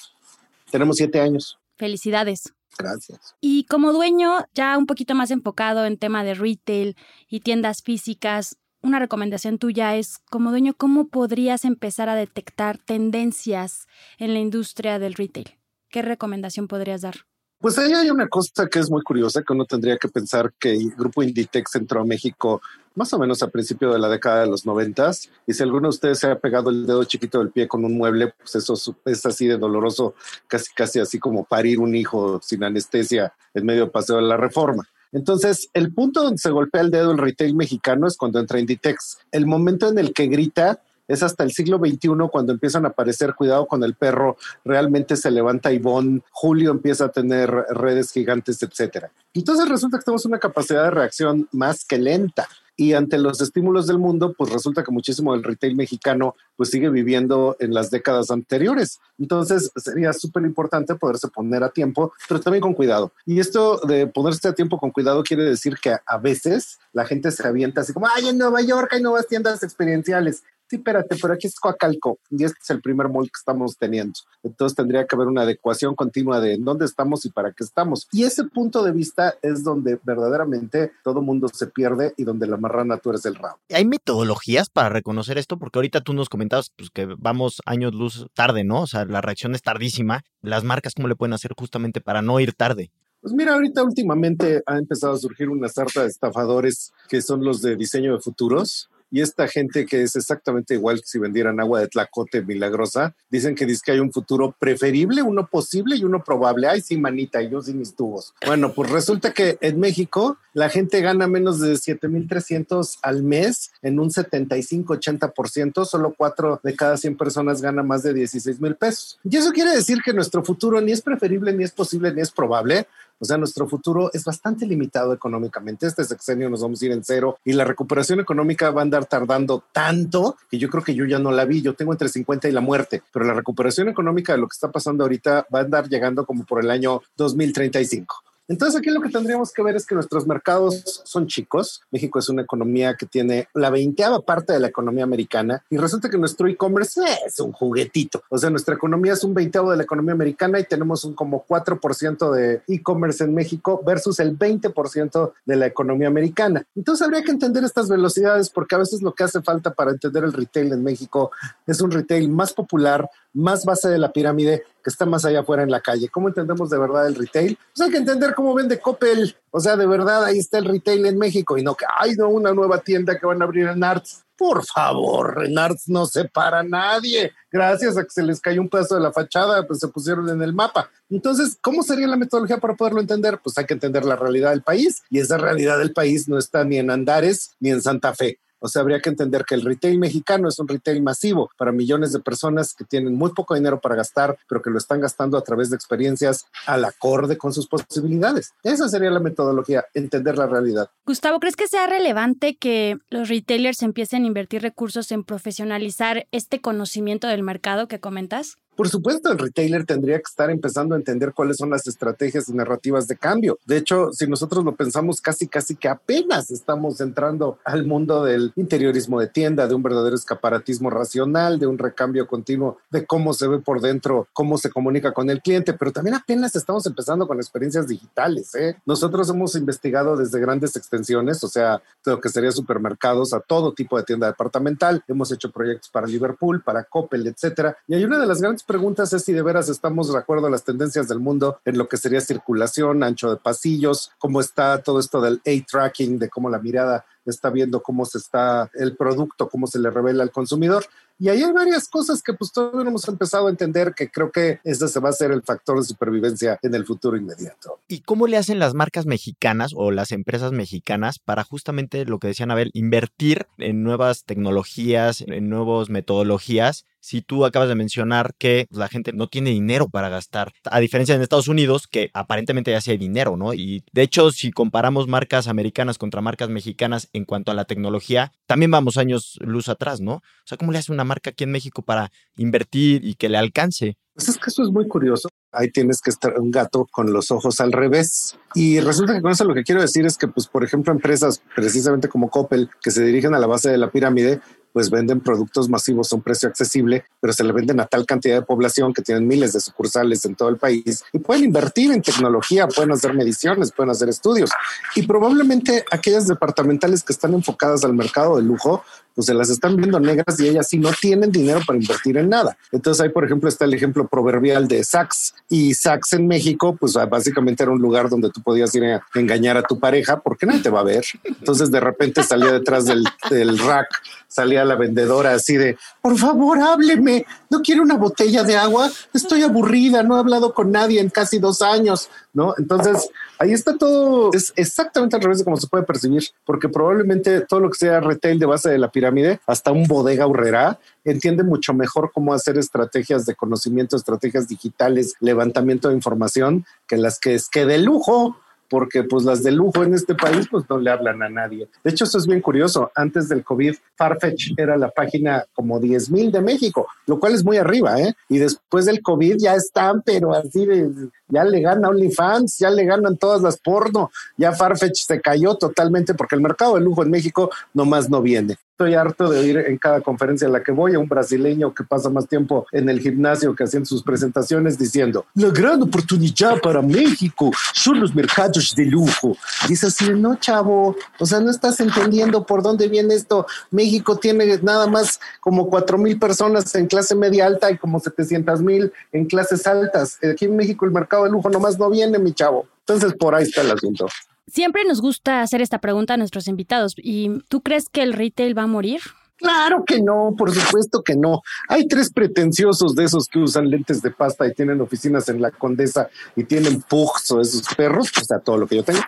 Tenemos 0.70 0.96
siete 0.96 1.20
años. 1.20 1.58
Felicidades. 1.76 2.52
Gracias. 2.78 3.36
Y 3.40 3.64
como 3.64 3.92
dueño, 3.92 4.46
ya 4.52 4.76
un 4.76 4.86
poquito 4.86 5.14
más 5.14 5.30
enfocado 5.30 5.86
en 5.86 5.96
tema 5.96 6.24
de 6.24 6.34
retail 6.34 6.96
y 7.28 7.40
tiendas 7.40 7.82
físicas, 7.82 8.58
una 8.82 8.98
recomendación 8.98 9.58
tuya 9.58 9.96
es, 9.96 10.18
como 10.30 10.50
dueño, 10.50 10.74
¿cómo 10.76 11.08
podrías 11.08 11.64
empezar 11.64 12.08
a 12.08 12.16
detectar 12.16 12.78
tendencias 12.78 13.86
en 14.18 14.34
la 14.34 14.40
industria 14.40 14.98
del 14.98 15.14
retail? 15.14 15.58
¿Qué 15.88 16.02
recomendación 16.02 16.68
podrías 16.68 17.00
dar? 17.00 17.26
Pues 17.64 17.78
ahí 17.78 17.94
hay 17.94 18.10
una 18.10 18.28
cosa 18.28 18.66
que 18.66 18.78
es 18.78 18.90
muy 18.90 19.00
curiosa, 19.00 19.42
que 19.42 19.54
uno 19.54 19.64
tendría 19.64 19.96
que 19.96 20.10
pensar 20.10 20.52
que 20.58 20.74
el 20.74 20.90
grupo 20.90 21.22
Inditex 21.22 21.76
entró 21.76 22.02
a 22.02 22.04
México 22.04 22.60
más 22.94 23.10
o 23.14 23.18
menos 23.18 23.42
a 23.42 23.48
principio 23.48 23.90
de 23.90 23.98
la 23.98 24.10
década 24.10 24.42
de 24.42 24.48
los 24.48 24.66
noventas. 24.66 25.30
Y 25.46 25.54
si 25.54 25.62
alguno 25.62 25.88
de 25.88 25.94
ustedes 25.94 26.18
se 26.18 26.30
ha 26.30 26.38
pegado 26.38 26.68
el 26.68 26.84
dedo 26.84 27.02
chiquito 27.04 27.38
del 27.38 27.52
pie 27.52 27.66
con 27.66 27.82
un 27.86 27.96
mueble, 27.96 28.34
pues 28.38 28.54
eso 28.56 28.74
es 29.06 29.24
así 29.24 29.46
de 29.46 29.56
doloroso, 29.56 30.14
casi, 30.46 30.74
casi 30.74 31.00
así 31.00 31.18
como 31.18 31.44
parir 31.44 31.80
un 31.80 31.94
hijo 31.94 32.38
sin 32.42 32.64
anestesia 32.64 33.32
en 33.54 33.64
medio 33.64 33.90
paseo 33.90 34.16
de 34.16 34.22
la 34.24 34.36
reforma. 34.36 34.86
Entonces, 35.12 35.70
el 35.72 35.94
punto 35.94 36.22
donde 36.22 36.36
se 36.36 36.50
golpea 36.50 36.82
el 36.82 36.90
dedo 36.90 37.12
el 37.12 37.18
retail 37.18 37.56
mexicano 37.56 38.06
es 38.06 38.18
cuando 38.18 38.40
entra 38.40 38.60
Inditex. 38.60 39.20
El 39.32 39.46
momento 39.46 39.88
en 39.88 39.98
el 39.98 40.12
que 40.12 40.26
grita 40.26 40.82
es 41.08 41.22
hasta 41.22 41.44
el 41.44 41.52
siglo 41.52 41.78
XXI 41.78 42.28
cuando 42.30 42.52
empiezan 42.52 42.84
a 42.84 42.88
aparecer 42.88 43.34
cuidado 43.34 43.66
con 43.66 43.82
el 43.84 43.94
perro, 43.94 44.36
realmente 44.64 45.16
se 45.16 45.30
levanta 45.30 45.72
Ivonne, 45.72 46.22
Julio 46.30 46.70
empieza 46.70 47.06
a 47.06 47.12
tener 47.12 47.50
redes 47.50 48.10
gigantes, 48.12 48.62
etcétera. 48.62 49.10
Entonces 49.32 49.68
resulta 49.68 49.98
que 49.98 50.04
tenemos 50.04 50.24
una 50.26 50.38
capacidad 50.38 50.84
de 50.84 50.90
reacción 50.90 51.48
más 51.52 51.84
que 51.84 51.98
lenta 51.98 52.48
y 52.76 52.94
ante 52.94 53.18
los 53.18 53.40
estímulos 53.40 53.86
del 53.86 53.98
mundo, 53.98 54.34
pues 54.36 54.52
resulta 54.52 54.82
que 54.82 54.90
muchísimo 54.90 55.32
del 55.32 55.44
retail 55.44 55.76
mexicano 55.76 56.34
pues 56.56 56.70
sigue 56.70 56.88
viviendo 56.90 57.56
en 57.60 57.72
las 57.72 57.90
décadas 57.90 58.30
anteriores. 58.30 59.00
Entonces 59.18 59.70
sería 59.76 60.12
súper 60.12 60.42
importante 60.42 60.94
poderse 60.96 61.28
poner 61.28 61.62
a 61.62 61.70
tiempo, 61.70 62.12
pero 62.28 62.40
también 62.40 62.62
con 62.62 62.74
cuidado. 62.74 63.12
Y 63.26 63.38
esto 63.38 63.80
de 63.86 64.06
ponerse 64.06 64.48
a 64.48 64.54
tiempo 64.54 64.78
con 64.78 64.90
cuidado 64.90 65.22
quiere 65.22 65.44
decir 65.44 65.76
que 65.80 65.96
a 66.04 66.18
veces 66.18 66.78
la 66.92 67.04
gente 67.04 67.30
se 67.30 67.46
avienta 67.46 67.82
así 67.82 67.92
como, 67.92 68.08
ay, 68.12 68.28
en 68.28 68.38
Nueva 68.38 68.60
York 68.60 68.88
hay 68.92 69.02
nuevas 69.02 69.28
tiendas 69.28 69.62
experienciales 69.62 70.42
sí, 70.74 70.78
espérate, 70.78 71.16
pero 71.20 71.34
aquí 71.34 71.46
es 71.46 71.58
Coacalco 71.58 72.18
y 72.30 72.44
este 72.44 72.58
es 72.62 72.70
el 72.70 72.80
primer 72.80 73.08
mall 73.08 73.26
que 73.26 73.38
estamos 73.38 73.76
teniendo. 73.76 74.14
Entonces 74.42 74.76
tendría 74.76 75.06
que 75.06 75.14
haber 75.14 75.28
una 75.28 75.42
adecuación 75.42 75.94
continua 75.94 76.40
de 76.40 76.56
dónde 76.58 76.84
estamos 76.84 77.24
y 77.24 77.30
para 77.30 77.52
qué 77.52 77.64
estamos. 77.64 78.08
Y 78.12 78.24
ese 78.24 78.44
punto 78.44 78.82
de 78.82 78.92
vista 78.92 79.34
es 79.42 79.64
donde 79.64 79.98
verdaderamente 80.02 80.92
todo 81.02 81.22
mundo 81.22 81.48
se 81.52 81.66
pierde 81.66 82.14
y 82.16 82.24
donde 82.24 82.46
la 82.46 82.56
marrana 82.56 82.98
tú 82.98 83.10
eres 83.10 83.24
el 83.26 83.34
rabo. 83.34 83.58
¿Hay 83.72 83.84
metodologías 83.84 84.70
para 84.70 84.88
reconocer 84.88 85.38
esto? 85.38 85.58
Porque 85.58 85.78
ahorita 85.78 86.00
tú 86.00 86.12
nos 86.12 86.28
comentabas 86.28 86.70
pues, 86.76 86.90
que 86.90 87.06
vamos 87.18 87.62
años 87.66 87.94
luz 87.94 88.26
tarde, 88.34 88.64
¿no? 88.64 88.82
O 88.82 88.86
sea, 88.86 89.04
la 89.04 89.20
reacción 89.20 89.54
es 89.54 89.62
tardísima. 89.62 90.24
Las 90.42 90.64
marcas, 90.64 90.94
¿cómo 90.94 91.08
le 91.08 91.16
pueden 91.16 91.32
hacer 91.32 91.52
justamente 91.56 92.00
para 92.00 92.22
no 92.22 92.40
ir 92.40 92.52
tarde? 92.54 92.90
Pues 93.24 93.32
mira, 93.32 93.54
ahorita 93.54 93.82
últimamente 93.82 94.62
ha 94.66 94.76
empezado 94.76 95.14
a 95.14 95.18
surgir 95.18 95.48
una 95.48 95.68
sarta 95.70 96.02
de 96.02 96.08
estafadores 96.08 96.92
que 97.08 97.22
son 97.22 97.42
los 97.42 97.62
de 97.62 97.74
diseño 97.74 98.12
de 98.12 98.20
futuros, 98.20 98.90
y 99.14 99.20
esta 99.20 99.46
gente 99.46 99.86
que 99.86 100.02
es 100.02 100.16
exactamente 100.16 100.74
igual 100.74 100.96
que 101.00 101.06
si 101.06 101.20
vendieran 101.20 101.60
agua 101.60 101.78
de 101.78 101.86
tlacote 101.86 102.42
milagrosa, 102.42 103.14
dicen 103.30 103.54
que 103.54 103.64
dice 103.64 103.82
que 103.84 103.92
hay 103.92 104.00
un 104.00 104.10
futuro 104.10 104.56
preferible, 104.58 105.22
uno 105.22 105.46
posible 105.46 105.94
y 105.94 106.02
uno 106.02 106.24
probable. 106.24 106.66
Ay, 106.66 106.80
sí, 106.80 106.96
manita, 106.96 107.40
y 107.40 107.48
yo 107.48 107.62
sin 107.62 107.78
mis 107.78 107.94
tubos. 107.94 108.34
Bueno, 108.44 108.72
pues 108.72 108.90
resulta 108.90 109.32
que 109.32 109.56
en 109.60 109.78
México 109.78 110.36
la 110.52 110.68
gente 110.68 111.00
gana 111.00 111.28
menos 111.28 111.60
de 111.60 111.76
7,300 111.76 112.98
al 113.02 113.22
mes 113.22 113.70
en 113.82 114.00
un 114.00 114.10
75-80%, 114.10 115.84
solo 115.84 116.12
4 116.18 116.60
de 116.64 116.74
cada 116.74 116.96
100 116.96 117.16
personas 117.16 117.62
gana 117.62 117.84
más 117.84 118.02
de 118.02 118.14
16 118.14 118.60
mil 118.60 118.74
pesos. 118.74 119.20
Y 119.22 119.36
eso 119.36 119.52
quiere 119.52 119.70
decir 119.76 119.98
que 120.04 120.12
nuestro 120.12 120.42
futuro 120.42 120.80
ni 120.80 120.90
es 120.90 121.02
preferible, 121.02 121.52
ni 121.52 121.62
es 121.62 121.70
posible, 121.70 122.12
ni 122.12 122.20
es 122.20 122.32
probable, 122.32 122.88
o 123.18 123.24
sea, 123.24 123.38
nuestro 123.38 123.68
futuro 123.68 124.10
es 124.12 124.24
bastante 124.24 124.66
limitado 124.66 125.12
económicamente. 125.12 125.86
Este 125.86 126.04
sexenio 126.04 126.50
nos 126.50 126.62
vamos 126.62 126.82
a 126.82 126.86
ir 126.86 126.92
en 126.92 127.04
cero 127.04 127.38
y 127.44 127.52
la 127.52 127.64
recuperación 127.64 128.20
económica 128.20 128.70
va 128.70 128.80
a 128.80 128.82
andar 128.82 129.06
tardando 129.06 129.64
tanto 129.72 130.36
que 130.50 130.58
yo 130.58 130.68
creo 130.68 130.82
que 130.82 130.94
yo 130.94 131.04
ya 131.04 131.18
no 131.18 131.30
la 131.30 131.44
vi. 131.44 131.62
Yo 131.62 131.74
tengo 131.74 131.92
entre 131.92 132.08
50 132.08 132.48
y 132.48 132.52
la 132.52 132.60
muerte, 132.60 133.02
pero 133.12 133.24
la 133.24 133.34
recuperación 133.34 133.88
económica 133.88 134.32
de 134.32 134.38
lo 134.38 134.48
que 134.48 134.54
está 134.54 134.70
pasando 134.70 135.04
ahorita 135.04 135.46
va 135.54 135.60
a 135.60 135.62
andar 135.62 135.88
llegando 135.88 136.26
como 136.26 136.44
por 136.44 136.62
el 136.62 136.70
año 136.70 137.02
2035. 137.16 138.33
Entonces 138.46 138.78
aquí 138.78 138.90
lo 138.90 139.00
que 139.00 139.08
tendríamos 139.08 139.52
que 139.52 139.62
ver 139.62 139.74
es 139.74 139.86
que 139.86 139.94
nuestros 139.94 140.26
mercados 140.26 141.02
son 141.04 141.26
chicos. 141.26 141.80
México 141.90 142.18
es 142.18 142.28
una 142.28 142.42
economía 142.42 142.94
que 142.94 143.06
tiene 143.06 143.48
la 143.54 143.70
veinteava 143.70 144.20
parte 144.20 144.52
de 144.52 144.60
la 144.60 144.68
economía 144.68 145.04
americana 145.04 145.62
y 145.70 145.78
resulta 145.78 146.10
que 146.10 146.18
nuestro 146.18 146.46
e-commerce 146.46 147.00
es 147.26 147.40
un 147.40 147.52
juguetito. 147.52 148.22
O 148.28 148.36
sea, 148.36 148.50
nuestra 148.50 148.74
economía 148.74 149.14
es 149.14 149.24
un 149.24 149.32
veinteavo 149.32 149.70
de 149.70 149.78
la 149.78 149.84
economía 149.84 150.12
americana 150.12 150.60
y 150.60 150.64
tenemos 150.64 151.04
un 151.04 151.14
como 151.14 151.46
4% 151.46 152.32
de 152.32 152.62
e-commerce 152.68 153.24
en 153.24 153.34
México 153.34 153.80
versus 153.84 154.20
el 154.20 154.38
20% 154.38 155.32
de 155.46 155.56
la 155.56 155.66
economía 155.66 156.08
americana. 156.08 156.66
Entonces 156.74 157.04
habría 157.06 157.22
que 157.22 157.30
entender 157.30 157.64
estas 157.64 157.88
velocidades 157.88 158.50
porque 158.50 158.74
a 158.74 158.78
veces 158.78 159.00
lo 159.02 159.14
que 159.14 159.24
hace 159.24 159.40
falta 159.40 159.72
para 159.72 159.92
entender 159.92 160.24
el 160.24 160.32
retail 160.32 160.72
en 160.72 160.84
México 160.84 161.30
es 161.66 161.80
un 161.80 161.90
retail 161.90 162.28
más 162.28 162.52
popular, 162.52 163.08
más 163.34 163.64
base 163.64 163.88
de 163.88 163.98
la 163.98 164.12
pirámide 164.12 164.64
que 164.82 164.90
está 164.90 165.06
más 165.06 165.24
allá 165.24 165.40
afuera 165.40 165.62
en 165.62 165.70
la 165.70 165.80
calle. 165.80 166.08
¿Cómo 166.08 166.28
entendemos 166.28 166.70
de 166.70 166.78
verdad 166.78 167.06
el 167.06 167.14
retail? 167.14 167.58
Pues 167.74 167.86
hay 167.86 167.90
que 167.90 167.98
entender 167.98 168.34
cómo 168.34 168.54
vende 168.54 168.80
Coppel. 168.80 169.36
O 169.50 169.60
sea, 169.60 169.76
de 169.76 169.86
verdad, 169.86 170.24
ahí 170.24 170.38
está 170.38 170.58
el 170.58 170.66
retail 170.66 171.06
en 171.06 171.18
México 171.18 171.58
y 171.58 171.62
no 171.62 171.74
que 171.74 171.86
hay 171.98 172.14
no 172.14 172.28
una 172.28 172.52
nueva 172.52 172.78
tienda 172.78 173.18
que 173.18 173.26
van 173.26 173.42
a 173.42 173.44
abrir 173.44 173.66
en 173.66 173.82
Arts. 173.82 174.22
Por 174.36 174.64
favor, 174.64 175.44
en 175.46 175.56
Arts 175.58 175.88
no 175.88 176.06
se 176.06 176.24
para 176.24 176.62
nadie. 176.62 177.32
Gracias 177.52 177.96
a 177.96 178.02
que 178.02 178.10
se 178.10 178.22
les 178.22 178.40
cayó 178.40 178.60
un 178.60 178.68
pedazo 178.68 178.96
de 178.96 179.00
la 179.00 179.12
fachada, 179.12 179.64
pues 179.66 179.78
se 179.78 179.88
pusieron 179.88 180.28
en 180.28 180.42
el 180.42 180.52
mapa. 180.52 180.90
Entonces, 181.08 181.56
¿cómo 181.60 181.82
sería 181.82 182.08
la 182.08 182.16
metodología 182.16 182.58
para 182.58 182.74
poderlo 182.74 183.00
entender? 183.00 183.38
Pues 183.42 183.56
hay 183.56 183.64
que 183.64 183.74
entender 183.74 184.04
la 184.04 184.16
realidad 184.16 184.50
del 184.50 184.62
país 184.62 185.02
y 185.08 185.20
esa 185.20 185.38
realidad 185.38 185.78
del 185.78 185.92
país 185.92 186.28
no 186.28 186.36
está 186.36 186.64
ni 186.64 186.78
en 186.78 186.90
Andares 186.90 187.52
ni 187.60 187.70
en 187.70 187.80
Santa 187.80 188.12
Fe. 188.12 188.40
O 188.64 188.68
sea, 188.68 188.80
habría 188.80 189.00
que 189.00 189.10
entender 189.10 189.44
que 189.44 189.54
el 189.54 189.60
retail 189.60 189.98
mexicano 189.98 190.48
es 190.48 190.58
un 190.58 190.66
retail 190.66 191.02
masivo 191.02 191.50
para 191.58 191.70
millones 191.70 192.14
de 192.14 192.20
personas 192.20 192.72
que 192.72 192.84
tienen 192.84 193.14
muy 193.14 193.30
poco 193.34 193.54
dinero 193.54 193.78
para 193.78 193.94
gastar, 193.94 194.38
pero 194.48 194.62
que 194.62 194.70
lo 194.70 194.78
están 194.78 195.02
gastando 195.02 195.36
a 195.36 195.42
través 195.42 195.68
de 195.68 195.76
experiencias 195.76 196.46
al 196.64 196.86
acorde 196.86 197.36
con 197.36 197.52
sus 197.52 197.66
posibilidades. 197.66 198.54
Esa 198.62 198.88
sería 198.88 199.10
la 199.10 199.20
metodología, 199.20 199.84
entender 199.92 200.38
la 200.38 200.46
realidad. 200.46 200.88
Gustavo, 201.04 201.40
¿crees 201.40 201.56
que 201.56 201.68
sea 201.68 201.86
relevante 201.86 202.56
que 202.56 202.96
los 203.10 203.28
retailers 203.28 203.82
empiecen 203.82 204.24
a 204.24 204.28
invertir 204.28 204.62
recursos 204.62 205.12
en 205.12 205.24
profesionalizar 205.24 206.26
este 206.32 206.62
conocimiento 206.62 207.28
del 207.28 207.42
mercado 207.42 207.86
que 207.86 208.00
comentas? 208.00 208.56
Por 208.76 208.88
supuesto, 208.88 209.30
el 209.30 209.38
retailer 209.38 209.86
tendría 209.86 210.18
que 210.18 210.28
estar 210.28 210.50
empezando 210.50 210.94
a 210.94 210.98
entender 210.98 211.32
cuáles 211.32 211.58
son 211.58 211.70
las 211.70 211.86
estrategias 211.86 212.48
y 212.48 212.52
narrativas 212.54 213.06
de 213.06 213.16
cambio. 213.16 213.58
De 213.66 213.76
hecho, 213.76 214.12
si 214.12 214.26
nosotros 214.26 214.64
lo 214.64 214.74
pensamos 214.74 215.20
casi, 215.20 215.46
casi 215.46 215.76
que 215.76 215.88
apenas 215.88 216.50
estamos 216.50 217.00
entrando 217.00 217.58
al 217.64 217.86
mundo 217.86 218.24
del 218.24 218.52
interiorismo 218.56 219.20
de 219.20 219.28
tienda, 219.28 219.68
de 219.68 219.74
un 219.74 219.82
verdadero 219.82 220.16
escaparatismo 220.16 220.90
racional, 220.90 221.58
de 221.58 221.66
un 221.66 221.78
recambio 221.78 222.26
continuo 222.26 222.78
de 222.90 223.06
cómo 223.06 223.32
se 223.32 223.46
ve 223.46 223.58
por 223.58 223.80
dentro, 223.80 224.26
cómo 224.32 224.58
se 224.58 224.70
comunica 224.70 225.12
con 225.12 225.30
el 225.30 225.40
cliente, 225.40 225.74
pero 225.74 225.92
también 225.92 226.16
apenas 226.16 226.56
estamos 226.56 226.86
empezando 226.86 227.28
con 227.28 227.38
experiencias 227.38 227.86
digitales. 227.86 228.54
¿eh? 228.54 228.76
Nosotros 228.86 229.28
hemos 229.30 229.54
investigado 229.54 230.16
desde 230.16 230.40
grandes 230.40 230.74
extensiones, 230.76 231.42
o 231.44 231.48
sea, 231.48 231.80
lo 232.04 232.20
que 232.20 232.28
sería 232.28 232.50
supermercados, 232.50 233.32
a 233.32 233.40
todo 233.40 233.72
tipo 233.72 233.96
de 233.96 234.04
tienda 234.04 234.26
departamental. 234.26 235.04
Hemos 235.06 235.30
hecho 235.30 235.50
proyectos 235.50 235.90
para 235.90 236.06
Liverpool, 236.06 236.62
para 236.62 236.84
Coppel, 236.84 237.26
etcétera. 237.26 237.76
Y 237.86 237.94
hay 237.94 238.04
una 238.04 238.18
de 238.18 238.26
las 238.26 238.40
grandes 238.40 238.63
preguntas 238.64 239.12
es 239.12 239.24
si 239.24 239.32
de 239.32 239.42
veras 239.42 239.68
estamos 239.68 240.12
de 240.12 240.18
acuerdo 240.18 240.46
a 240.46 240.50
las 240.50 240.64
tendencias 240.64 241.08
del 241.08 241.20
mundo 241.20 241.60
en 241.64 241.78
lo 241.78 241.88
que 241.88 241.96
sería 241.96 242.20
circulación, 242.20 243.02
ancho 243.02 243.30
de 243.30 243.36
pasillos, 243.36 244.10
cómo 244.18 244.40
está 244.40 244.82
todo 244.82 244.98
esto 244.98 245.20
del 245.20 245.40
A-tracking, 245.46 246.18
de 246.18 246.28
cómo 246.28 246.50
la 246.50 246.58
mirada 246.58 247.04
está 247.26 247.50
viendo 247.50 247.82
cómo 247.82 248.04
se 248.04 248.18
está 248.18 248.70
el 248.74 248.96
producto, 248.96 249.48
cómo 249.48 249.66
se 249.66 249.78
le 249.78 249.90
revela 249.90 250.22
al 250.22 250.30
consumidor. 250.30 250.84
Y 251.18 251.28
ahí 251.28 251.42
hay 251.42 251.52
varias 251.52 251.88
cosas 251.88 252.22
que 252.22 252.34
pues 252.34 252.50
todavía 252.50 252.82
no 252.82 252.90
hemos 252.90 253.06
empezado 253.06 253.46
a 253.46 253.50
entender 253.50 253.94
que 253.94 254.10
creo 254.10 254.32
que 254.32 254.58
ese 254.64 254.88
se 254.88 255.00
va 255.00 255.10
a 255.10 255.12
ser 255.12 255.30
el 255.30 255.42
factor 255.42 255.78
de 255.78 255.84
supervivencia 255.84 256.58
en 256.60 256.74
el 256.74 256.84
futuro 256.84 257.16
inmediato. 257.16 257.80
¿Y 257.86 258.00
cómo 258.00 258.26
le 258.26 258.36
hacen 258.36 258.58
las 258.58 258.74
marcas 258.74 259.06
mexicanas 259.06 259.72
o 259.76 259.92
las 259.92 260.10
empresas 260.10 260.50
mexicanas 260.50 261.20
para 261.20 261.44
justamente 261.44 262.04
lo 262.04 262.18
que 262.18 262.28
decía 262.28 262.46
Abel, 262.48 262.70
invertir 262.74 263.46
en 263.58 263.84
nuevas 263.84 264.24
tecnologías, 264.24 265.22
en 265.22 265.48
nuevas 265.48 265.88
metodologías 265.88 266.84
si 267.04 267.20
tú 267.20 267.44
acabas 267.44 267.68
de 267.68 267.74
mencionar 267.74 268.34
que 268.38 268.66
pues, 268.70 268.78
la 268.78 268.88
gente 268.88 269.12
no 269.12 269.28
tiene 269.28 269.50
dinero 269.50 269.90
para 269.90 270.08
gastar, 270.08 270.52
a 270.64 270.80
diferencia 270.80 271.18
de 271.18 271.22
Estados 271.22 271.48
Unidos, 271.48 271.86
que 271.86 272.10
aparentemente 272.14 272.70
ya 272.70 272.80
sí 272.80 272.92
hay 272.92 272.96
dinero, 272.96 273.36
¿no? 273.36 273.52
Y 273.52 273.84
de 273.92 274.00
hecho, 274.00 274.30
si 274.30 274.50
comparamos 274.50 275.06
marcas 275.06 275.46
americanas 275.46 275.98
contra 275.98 276.22
marcas 276.22 276.48
mexicanas 276.48 277.10
en 277.12 277.26
cuanto 277.26 277.50
a 277.50 277.54
la 277.54 277.66
tecnología, 277.66 278.32
también 278.46 278.70
vamos 278.70 278.96
años 278.96 279.36
luz 279.40 279.68
atrás, 279.68 280.00
¿no? 280.00 280.14
O 280.14 280.46
sea, 280.46 280.56
¿cómo 280.56 280.72
le 280.72 280.78
hace 280.78 280.92
una 280.92 281.04
marca 281.04 281.28
aquí 281.28 281.44
en 281.44 281.50
México 281.50 281.82
para 281.82 282.10
invertir 282.38 283.04
y 283.04 283.16
que 283.16 283.28
le 283.28 283.36
alcance? 283.36 283.98
Pues 284.14 284.30
es 284.30 284.38
que 284.38 284.48
eso 284.48 284.62
es 284.62 284.70
muy 284.70 284.88
curioso. 284.88 285.28
Ahí 285.52 285.70
tienes 285.70 286.00
que 286.00 286.08
estar 286.08 286.38
un 286.40 286.50
gato 286.50 286.86
con 286.90 287.12
los 287.12 287.30
ojos 287.30 287.60
al 287.60 287.72
revés. 287.72 288.38
Y 288.54 288.80
resulta 288.80 289.12
que 289.12 289.20
con 289.20 289.32
eso 289.32 289.44
lo 289.44 289.54
que 289.54 289.64
quiero 289.64 289.82
decir 289.82 290.06
es 290.06 290.16
que, 290.16 290.28
pues, 290.28 290.46
por 290.46 290.64
ejemplo, 290.64 290.92
empresas 290.92 291.42
precisamente 291.54 292.08
como 292.08 292.30
Coppel, 292.30 292.70
que 292.80 292.90
se 292.90 293.04
dirigen 293.04 293.34
a 293.34 293.38
la 293.38 293.46
base 293.46 293.70
de 293.70 293.76
la 293.76 293.90
pirámide, 293.90 294.40
pues 294.74 294.90
venden 294.90 295.20
productos 295.20 295.68
masivos 295.68 296.12
a 296.12 296.16
un 296.16 296.22
precio 296.22 296.48
accesible, 296.48 297.04
pero 297.20 297.32
se 297.32 297.44
le 297.44 297.52
venden 297.52 297.78
a 297.78 297.86
tal 297.86 298.04
cantidad 298.04 298.34
de 298.34 298.42
población 298.42 298.92
que 298.92 299.02
tienen 299.02 299.26
miles 299.26 299.52
de 299.52 299.60
sucursales 299.60 300.24
en 300.24 300.34
todo 300.34 300.48
el 300.48 300.56
país 300.56 301.04
y 301.12 301.20
pueden 301.20 301.44
invertir 301.44 301.92
en 301.92 302.02
tecnología, 302.02 302.66
pueden 302.66 302.90
hacer 302.90 303.14
mediciones, 303.14 303.70
pueden 303.70 303.90
hacer 303.90 304.08
estudios. 304.08 304.50
Y 304.96 305.06
probablemente 305.06 305.84
aquellas 305.92 306.26
departamentales 306.26 307.04
que 307.04 307.12
están 307.12 307.34
enfocadas 307.34 307.84
al 307.84 307.94
mercado 307.94 308.36
de 308.36 308.42
lujo, 308.42 308.82
pues 309.14 309.26
se 309.26 309.34
las 309.34 309.50
están 309.50 309.76
viendo 309.76 310.00
negras 310.00 310.38
y 310.40 310.48
ellas 310.48 310.68
sí 310.68 310.78
no 310.78 310.90
tienen 311.00 311.30
dinero 311.30 311.60
para 311.66 311.78
invertir 311.78 312.16
en 312.18 312.28
nada. 312.28 312.56
Entonces 312.72 313.00
ahí, 313.02 313.10
por 313.10 313.24
ejemplo, 313.24 313.48
está 313.48 313.64
el 313.64 313.74
ejemplo 313.74 314.06
proverbial 314.08 314.68
de 314.68 314.82
Saks 314.82 315.34
y 315.48 315.74
Saks 315.74 316.14
en 316.14 316.26
México, 316.26 316.76
pues 316.78 316.96
ah, 316.96 317.06
básicamente 317.06 317.62
era 317.62 317.72
un 317.72 317.80
lugar 317.80 318.08
donde 318.08 318.30
tú 318.30 318.42
podías 318.42 318.74
ir 318.74 318.84
a 318.84 319.02
engañar 319.14 319.56
a 319.56 319.62
tu 319.62 319.78
pareja 319.78 320.20
porque 320.20 320.46
nadie 320.46 320.62
te 320.62 320.70
va 320.70 320.80
a 320.80 320.84
ver. 320.84 321.04
Entonces 321.22 321.70
de 321.70 321.80
repente 321.80 322.22
salía 322.22 322.52
detrás 322.52 322.86
del, 322.86 323.04
del 323.30 323.58
rack 323.58 323.88
salía 324.34 324.64
la 324.64 324.74
vendedora 324.74 325.32
así 325.32 325.56
de, 325.56 325.78
por 326.02 326.18
favor, 326.18 326.58
hábleme, 326.58 327.24
no 327.50 327.60
quiero 327.60 327.82
una 327.82 327.96
botella 327.96 328.42
de 328.42 328.56
agua, 328.56 328.90
estoy 329.12 329.44
aburrida, 329.44 330.02
no 330.02 330.16
he 330.16 330.18
hablado 330.18 330.52
con 330.52 330.72
nadie 330.72 331.00
en 331.00 331.08
casi 331.08 331.38
dos 331.38 331.62
años. 331.62 332.08
¿No? 332.34 332.54
Entonces, 332.58 333.08
ahí 333.38 333.52
está 333.52 333.78
todo, 333.78 334.30
es 334.32 334.52
exactamente 334.56 335.16
al 335.16 335.22
revés 335.22 335.38
de 335.38 335.44
cómo 335.44 335.56
se 335.56 335.68
puede 335.68 335.84
percibir, 335.84 336.24
porque 336.44 336.68
probablemente 336.68 337.40
todo 337.40 337.60
lo 337.60 337.70
que 337.70 337.78
sea 337.78 338.00
retail 338.00 338.38
de 338.38 338.46
base 338.46 338.68
de 338.68 338.78
la 338.78 338.90
pirámide, 338.90 339.40
hasta 339.46 339.72
un 339.72 339.86
bodega 339.86 340.26
urrera, 340.26 340.78
entiende 341.04 341.42
mucho 341.42 341.72
mejor 341.72 342.10
cómo 342.12 342.34
hacer 342.34 342.58
estrategias 342.58 343.24
de 343.24 343.34
conocimiento, 343.34 343.96
estrategias 343.96 344.48
digitales, 344.48 345.14
levantamiento 345.20 345.88
de 345.88 345.94
información, 345.94 346.66
que 346.86 346.96
las 346.96 347.18
que 347.18 347.34
es 347.34 347.48
que 347.48 347.64
de 347.64 347.78
lujo 347.78 348.36
porque 348.74 349.04
pues 349.04 349.24
las 349.24 349.42
de 349.42 349.52
lujo 349.52 349.84
en 349.84 349.94
este 349.94 350.14
país 350.14 350.48
pues 350.50 350.64
no 350.68 350.78
le 350.78 350.90
hablan 350.90 351.22
a 351.22 351.28
nadie. 351.28 351.68
De 351.82 351.90
hecho, 351.90 352.04
eso 352.04 352.18
es 352.18 352.26
bien 352.26 352.40
curioso. 352.40 352.90
Antes 352.94 353.28
del 353.28 353.44
COVID, 353.44 353.74
Farfetch 353.96 354.52
era 354.56 354.76
la 354.76 354.90
página 354.90 355.44
como 355.54 355.78
10 355.78 356.10
mil 356.10 356.32
de 356.32 356.40
México, 356.40 356.88
lo 357.06 357.20
cual 357.20 357.34
es 357.34 357.44
muy 357.44 357.56
arriba, 357.56 358.00
¿eh? 358.00 358.14
Y 358.28 358.38
después 358.38 358.86
del 358.86 359.00
COVID 359.00 359.36
ya 359.38 359.54
están, 359.54 360.02
pero 360.02 360.34
así 360.34 360.66
de, 360.66 360.90
ya 361.28 361.44
le 361.44 361.60
gana 361.60 361.88
OnlyFans, 361.88 362.58
ya 362.58 362.70
le 362.70 362.84
ganan 362.84 363.16
todas 363.16 363.42
las 363.42 363.58
porno, 363.58 364.10
ya 364.36 364.52
Farfetch 364.52 365.04
se 365.06 365.20
cayó 365.20 365.54
totalmente 365.56 366.14
porque 366.14 366.34
el 366.34 366.40
mercado 366.40 366.74
de 366.74 366.80
lujo 366.80 367.02
en 367.02 367.10
México 367.10 367.50
nomás 367.72 368.10
no 368.10 368.20
viene. 368.22 368.56
Estoy 368.74 368.94
harto 368.94 369.30
de 369.30 369.38
oír 369.38 369.58
en 369.68 369.78
cada 369.78 370.00
conferencia 370.00 370.48
a 370.48 370.50
la 370.50 370.64
que 370.64 370.72
voy 370.72 370.94
a 370.94 370.98
un 370.98 371.08
brasileño 371.08 371.72
que 371.72 371.84
pasa 371.84 372.10
más 372.10 372.26
tiempo 372.26 372.66
en 372.72 372.88
el 372.88 372.98
gimnasio 372.98 373.54
que 373.54 373.62
haciendo 373.62 373.86
sus 373.86 374.02
presentaciones 374.02 374.76
diciendo 374.76 375.24
la 375.34 375.50
gran 375.50 375.80
oportunidad 375.80 376.60
para 376.60 376.82
México 376.82 377.52
son 377.72 378.00
los 378.00 378.14
mercados 378.14 378.74
de 378.74 378.84
lujo. 378.84 379.36
Dice 379.68 379.86
así, 379.86 380.10
no, 380.10 380.36
chavo, 380.36 380.96
o 381.18 381.26
sea, 381.26 381.40
no 381.40 381.50
estás 381.50 381.80
entendiendo 381.80 382.44
por 382.44 382.62
dónde 382.62 382.88
viene 382.88 383.14
esto. 383.14 383.46
México 383.70 384.16
tiene 384.16 384.58
nada 384.58 384.86
más 384.86 385.20
como 385.40 385.68
cuatro 385.68 385.96
mil 385.96 386.18
personas 386.18 386.74
en 386.74 386.86
clase 386.86 387.14
media 387.14 387.46
alta 387.46 387.70
y 387.70 387.78
como 387.78 388.00
700 388.00 388.60
mil 388.60 388.92
en 389.12 389.26
clases 389.26 389.66
altas. 389.66 390.18
Aquí 390.22 390.46
en 390.46 390.56
México 390.56 390.84
el 390.84 390.90
mercado 391.14 391.24
de 391.24 391.30
lujo 391.30 391.50
nomás 391.50 391.78
no 391.78 391.90
viene, 391.90 392.18
mi 392.18 392.32
chavo. 392.32 392.66
Entonces 392.80 393.14
por 393.18 393.34
ahí 393.34 393.44
está 393.44 393.62
el 393.62 393.70
asunto. 393.70 394.06
Siempre 394.46 394.84
nos 394.84 395.00
gusta 395.00 395.40
hacer 395.40 395.62
esta 395.62 395.78
pregunta 395.78 396.14
a 396.14 396.16
nuestros 396.16 396.48
invitados. 396.48 396.94
¿Y 396.98 397.40
tú 397.48 397.62
crees 397.62 397.88
que 397.88 398.02
el 398.02 398.12
retail 398.12 398.56
va 398.56 398.62
a 398.62 398.66
morir? 398.66 399.00
Claro 399.36 399.84
que 399.84 400.00
no, 400.00 400.34
por 400.38 400.54
supuesto 400.54 401.02
que 401.02 401.16
no. 401.16 401.42
Hay 401.68 401.88
tres 401.88 402.12
pretenciosos 402.12 402.94
de 402.94 403.04
esos 403.04 403.26
que 403.26 403.40
usan 403.40 403.68
lentes 403.68 404.00
de 404.00 404.10
pasta 404.10 404.46
y 404.46 404.54
tienen 404.54 404.80
oficinas 404.80 405.28
en 405.28 405.42
la 405.42 405.50
Condesa 405.50 406.08
y 406.36 406.44
tienen 406.44 406.82
pugs 406.82 407.30
o 407.32 407.40
esos 407.40 407.62
perros, 407.74 408.12
o 408.20 408.24
sea, 408.24 408.38
todo 408.38 408.58
lo 408.58 408.66
que 408.66 408.76
yo 408.76 408.84
tengo, 408.84 409.00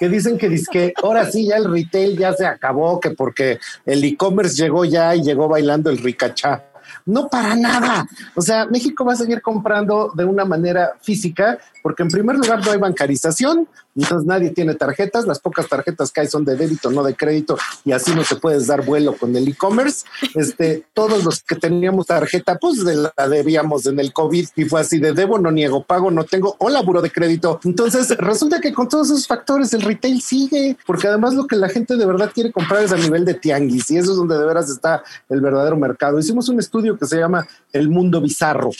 que 0.00 0.08
dicen 0.08 0.38
que 0.38 0.58
que 0.72 0.94
ahora 1.02 1.30
sí 1.30 1.46
ya 1.46 1.56
el 1.56 1.70
retail 1.70 2.16
ya 2.16 2.32
se 2.32 2.46
acabó, 2.46 2.98
que 2.98 3.10
porque 3.10 3.58
el 3.84 4.02
e-commerce 4.02 4.56
llegó 4.56 4.84
ya 4.86 5.14
y 5.14 5.22
llegó 5.22 5.48
bailando 5.48 5.90
el 5.90 5.98
ricachá. 5.98 6.64
No 7.06 7.28
para 7.28 7.54
nada. 7.54 8.06
O 8.34 8.40
sea, 8.40 8.66
México 8.66 9.04
va 9.04 9.12
a 9.12 9.16
seguir 9.16 9.42
comprando 9.42 10.12
de 10.14 10.24
una 10.24 10.44
manera 10.44 10.94
física 11.02 11.58
porque 11.84 12.02
en 12.02 12.08
primer 12.08 12.36
lugar 12.36 12.64
no 12.64 12.72
hay 12.72 12.78
bancarización, 12.78 13.68
entonces 13.94 14.26
nadie 14.26 14.50
tiene 14.50 14.74
tarjetas, 14.74 15.26
las 15.26 15.38
pocas 15.38 15.68
tarjetas 15.68 16.10
que 16.10 16.22
hay 16.22 16.28
son 16.28 16.42
de 16.42 16.56
débito, 16.56 16.90
no 16.90 17.02
de 17.04 17.14
crédito, 17.14 17.58
y 17.84 17.92
así 17.92 18.14
no 18.14 18.22
te 18.22 18.36
puedes 18.36 18.66
dar 18.66 18.86
vuelo 18.86 19.14
con 19.14 19.36
el 19.36 19.46
e-commerce. 19.46 20.06
Este, 20.34 20.86
todos 20.94 21.22
los 21.24 21.42
que 21.42 21.56
teníamos 21.56 22.06
tarjeta, 22.06 22.56
pues 22.56 22.78
la 22.78 23.28
debíamos 23.28 23.84
en 23.84 24.00
el 24.00 24.14
COVID 24.14 24.48
y 24.56 24.64
fue 24.64 24.80
así 24.80 24.98
de 24.98 25.12
debo, 25.12 25.38
no 25.38 25.50
niego, 25.50 25.84
pago, 25.84 26.10
no 26.10 26.24
tengo, 26.24 26.56
o 26.58 26.70
laburo 26.70 27.02
de 27.02 27.10
crédito. 27.10 27.60
Entonces 27.64 28.16
resulta 28.16 28.62
que 28.62 28.72
con 28.72 28.88
todos 28.88 29.10
esos 29.10 29.26
factores 29.26 29.74
el 29.74 29.82
retail 29.82 30.22
sigue, 30.22 30.78
porque 30.86 31.08
además 31.08 31.34
lo 31.34 31.46
que 31.46 31.56
la 31.56 31.68
gente 31.68 31.96
de 31.96 32.06
verdad 32.06 32.30
quiere 32.32 32.50
comprar 32.50 32.82
es 32.82 32.92
a 32.92 32.96
nivel 32.96 33.26
de 33.26 33.34
tianguis 33.34 33.90
y 33.90 33.98
eso 33.98 34.12
es 34.12 34.16
donde 34.16 34.38
de 34.38 34.46
veras 34.46 34.70
está 34.70 35.04
el 35.28 35.42
verdadero 35.42 35.76
mercado. 35.76 36.18
Hicimos 36.18 36.48
un 36.48 36.58
estudio 36.58 36.93
que 36.98 37.06
se 37.06 37.18
llama 37.18 37.46
El 37.72 37.88
Mundo 37.88 38.20
Bizarro, 38.20 38.70